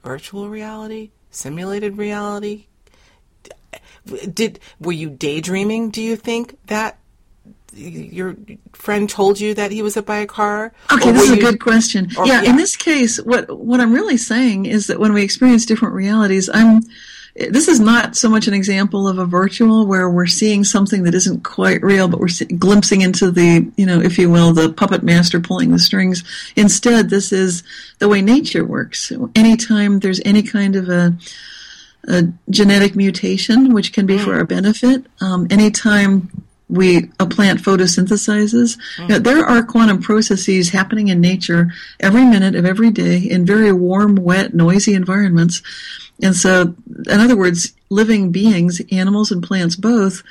[0.04, 2.66] virtual reality, simulated reality?
[4.34, 5.90] Did were you daydreaming?
[5.90, 6.98] Do you think that
[7.74, 8.36] your
[8.74, 10.74] friend told you that he was hit by a car?
[10.92, 12.10] Okay, this is a good question.
[12.18, 15.24] Or, yeah, yeah, in this case, what what I'm really saying is that when we
[15.24, 16.82] experience different realities, I'm
[17.36, 21.16] this is not so much an example of a virtual where we're seeing something that
[21.16, 22.28] isn't quite real, but we're
[22.58, 26.24] glimpsing into the, you know, if you will, the puppet master pulling the strings.
[26.56, 27.64] Instead, this is
[27.98, 29.12] the way nature works.
[29.36, 31.18] Anytime there's any kind of a,
[32.08, 34.38] a genetic mutation, which can be for mm.
[34.38, 36.30] our benefit, um, anytime
[36.70, 38.78] we a plant photosynthesizes.
[38.98, 39.10] Mm.
[39.10, 43.72] Know, there are quantum processes happening in nature every minute of every day in very
[43.72, 45.62] warm, wet, noisy environments.
[46.22, 46.76] And so,
[47.10, 50.24] in other words, living beings, animals and plants both,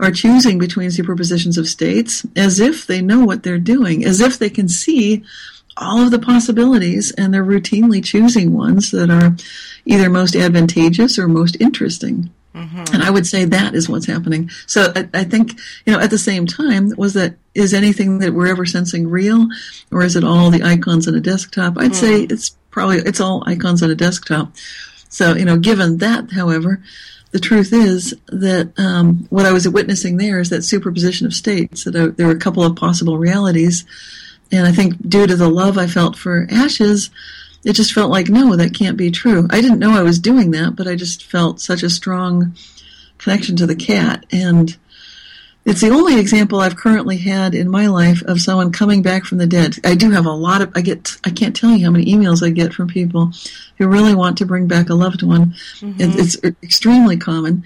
[0.00, 4.38] are choosing between superpositions of states as if they know what they're doing, as if
[4.38, 5.22] they can see
[5.76, 9.36] all of the possibilities, and they're routinely choosing ones that are
[9.84, 12.30] either most advantageous or most interesting.
[12.54, 12.94] Mm-hmm.
[12.94, 14.50] And I would say that is what's happening.
[14.66, 15.52] So I, I, think,
[15.86, 19.46] you know, at the same time, was that, is anything that we're ever sensing real?
[19.92, 21.78] Or is it all the icons on a desktop?
[21.78, 21.94] I'd mm.
[21.94, 24.52] say it's probably, it's all icons on a desktop.
[25.10, 26.82] So, you know, given that, however,
[27.32, 31.84] the truth is that um, what I was witnessing there is that superposition of states,
[31.84, 33.84] that uh, there were a couple of possible realities.
[34.50, 37.10] And I think due to the love I felt for Ashes,
[37.64, 39.46] it just felt like, no, that can't be true.
[39.50, 42.54] I didn't know I was doing that, but I just felt such a strong
[43.18, 44.26] connection to the cat.
[44.32, 44.76] And
[45.64, 49.38] it's the only example I've currently had in my life of someone coming back from
[49.38, 49.76] the dead.
[49.84, 52.44] I do have a lot of, I get, I can't tell you how many emails
[52.44, 53.32] I get from people
[53.76, 55.54] who really want to bring back a loved one.
[55.80, 56.18] Mm-hmm.
[56.18, 57.64] It's extremely common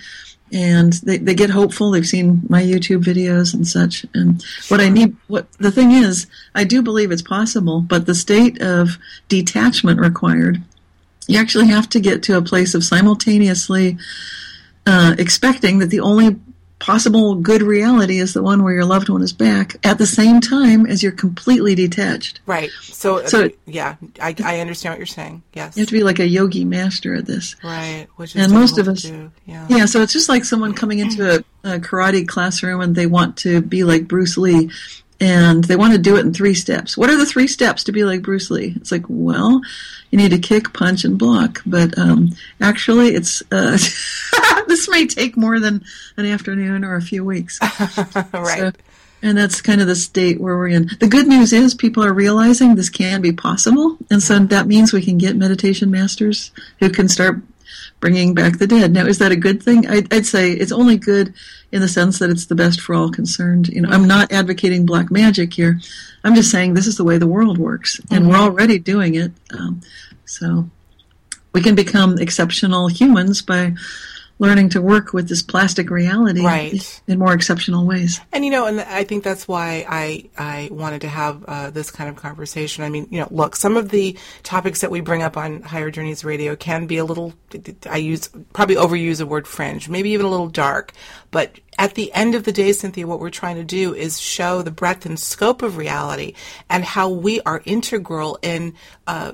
[0.52, 1.90] and they, they get hopeful.
[1.90, 4.04] They've seen my YouTube videos and such.
[4.12, 8.14] And what I need, what the thing is, I do believe it's possible, but the
[8.14, 10.62] state of detachment required,
[11.28, 13.98] you actually have to get to a place of simultaneously
[14.86, 16.36] uh, expecting that the only
[16.78, 20.40] possible good reality is the one where your loved one is back at the same
[20.40, 22.40] time as you're completely detached.
[22.46, 22.70] Right.
[22.82, 25.42] So, uh, so yeah, I, I understand what you're saying.
[25.54, 25.76] Yes.
[25.76, 27.56] You have to be like a yogi master at this.
[27.62, 28.06] Right.
[28.16, 29.04] Which and most of us,
[29.46, 29.66] yeah.
[29.68, 29.84] yeah.
[29.86, 33.62] So it's just like someone coming into a, a karate classroom and they want to
[33.62, 34.70] be like Bruce Lee
[35.20, 36.96] and they want to do it in three steps.
[36.96, 38.74] What are the three steps to be like Bruce Lee?
[38.76, 39.60] It's like, well,
[40.10, 41.62] you need to kick, punch, and block.
[41.64, 43.78] But um, actually, it's uh,
[44.68, 45.84] this may take more than
[46.16, 47.58] an afternoon or a few weeks.
[48.32, 48.58] right.
[48.58, 48.72] So,
[49.22, 50.90] and that's kind of the state where we're in.
[51.00, 54.92] The good news is people are realizing this can be possible, and so that means
[54.92, 56.50] we can get meditation masters
[56.80, 57.40] who can start
[58.04, 58.92] bringing back the dead.
[58.92, 59.86] Now, is that a good thing?
[59.86, 61.32] I'd, I'd, say it's only good
[61.72, 63.68] in the sense that it's the best for all concerned.
[63.68, 65.80] You know, I'm not advocating black magic here.
[66.22, 68.28] I'm just saying this is the way the world works, and mm-hmm.
[68.28, 69.32] we're already doing it.
[69.58, 69.80] Um,
[70.26, 70.68] so
[71.54, 73.74] we can become exceptional humans by
[74.38, 77.02] learning to work with this plastic reality right.
[77.06, 78.20] in more exceptional ways.
[78.32, 81.90] And you know, and I think that's why I I wanted to have uh, this
[81.90, 82.82] kind of conversation.
[82.84, 85.90] I mean, you know, look, some of the topics that we bring up on Higher
[85.90, 87.32] Journeys Radio can be a little
[87.88, 90.92] I use probably overuse the word fringe, maybe even a little dark,
[91.30, 94.62] but at the end of the day, Cynthia, what we're trying to do is show
[94.62, 96.34] the breadth and scope of reality
[96.70, 98.74] and how we are integral in
[99.06, 99.32] uh,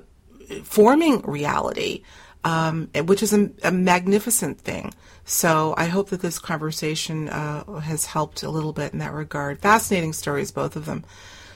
[0.63, 2.03] forming reality
[2.45, 4.95] um, which is a, a, magnificent thing.
[5.25, 9.61] So I hope that this conversation uh, has helped a little bit in that regard.
[9.61, 11.05] Fascinating stories, both of them.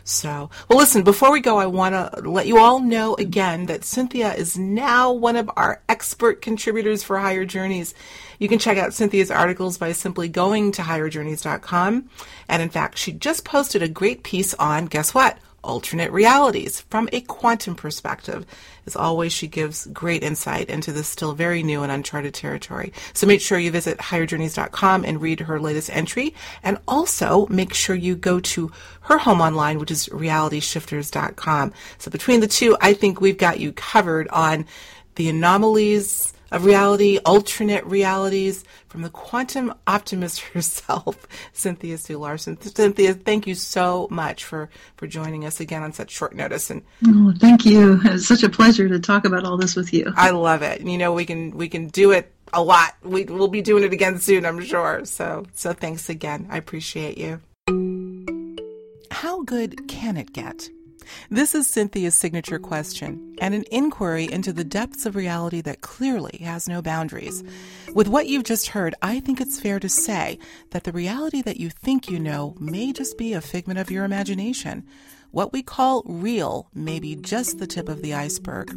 [0.06, 3.84] So, well, listen, before we go, I want to let you all know again that
[3.84, 7.94] Cynthia is now one of our expert contributors for Higher Journeys.
[8.38, 12.10] You can check out Cynthia's articles by simply going to higherjourneys.com.
[12.48, 15.38] And in fact, she just posted a great piece on, guess what?
[15.64, 18.46] Alternate realities from a quantum perspective.
[18.86, 22.92] As always, she gives great insight into this still very new and uncharted territory.
[23.14, 26.34] So make sure you visit higherjourneys.com and read her latest entry.
[26.62, 28.70] And also make sure you go to
[29.02, 31.72] her home online, which is realityshifters.com.
[31.98, 34.66] So between the two, I think we've got you covered on
[35.14, 42.60] the anomalies of reality, alternate realities from the quantum optimist herself, Cynthia Sue Larson.
[42.60, 46.70] Cynthia, thank you so much for, for joining us again on such short notice.
[46.70, 48.00] And oh, thank you.
[48.04, 50.12] It's such a pleasure to talk about all this with you.
[50.16, 50.80] I love it.
[50.82, 52.94] You know, we can we can do it a lot.
[53.02, 55.04] We, we'll be doing it again soon, I'm sure.
[55.04, 56.46] So so thanks again.
[56.50, 57.40] I appreciate you.
[59.10, 60.68] How good can it get?
[61.30, 66.38] This is Cynthia's signature question and an inquiry into the depths of reality that clearly
[66.42, 67.42] has no boundaries.
[67.94, 70.38] With what you've just heard, I think it's fair to say
[70.70, 74.04] that the reality that you think you know may just be a figment of your
[74.04, 74.84] imagination.
[75.34, 78.72] What we call real may be just the tip of the iceberg.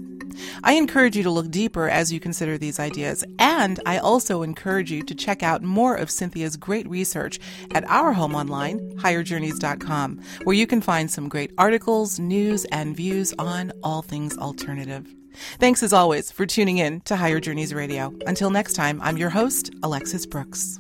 [0.64, 4.92] I encourage you to look deeper as you consider these ideas, and I also encourage
[4.92, 7.40] you to check out more of Cynthia's great research
[7.76, 13.36] at our home online, higherjourneys.com, where you can find some great articles, news, and views
[13.38, 15.14] on all things alternative.
[15.60, 18.12] Thanks as always for tuning in to Higher Journeys Radio.
[18.26, 20.80] Until next time, I'm your host, Alexis Brooks.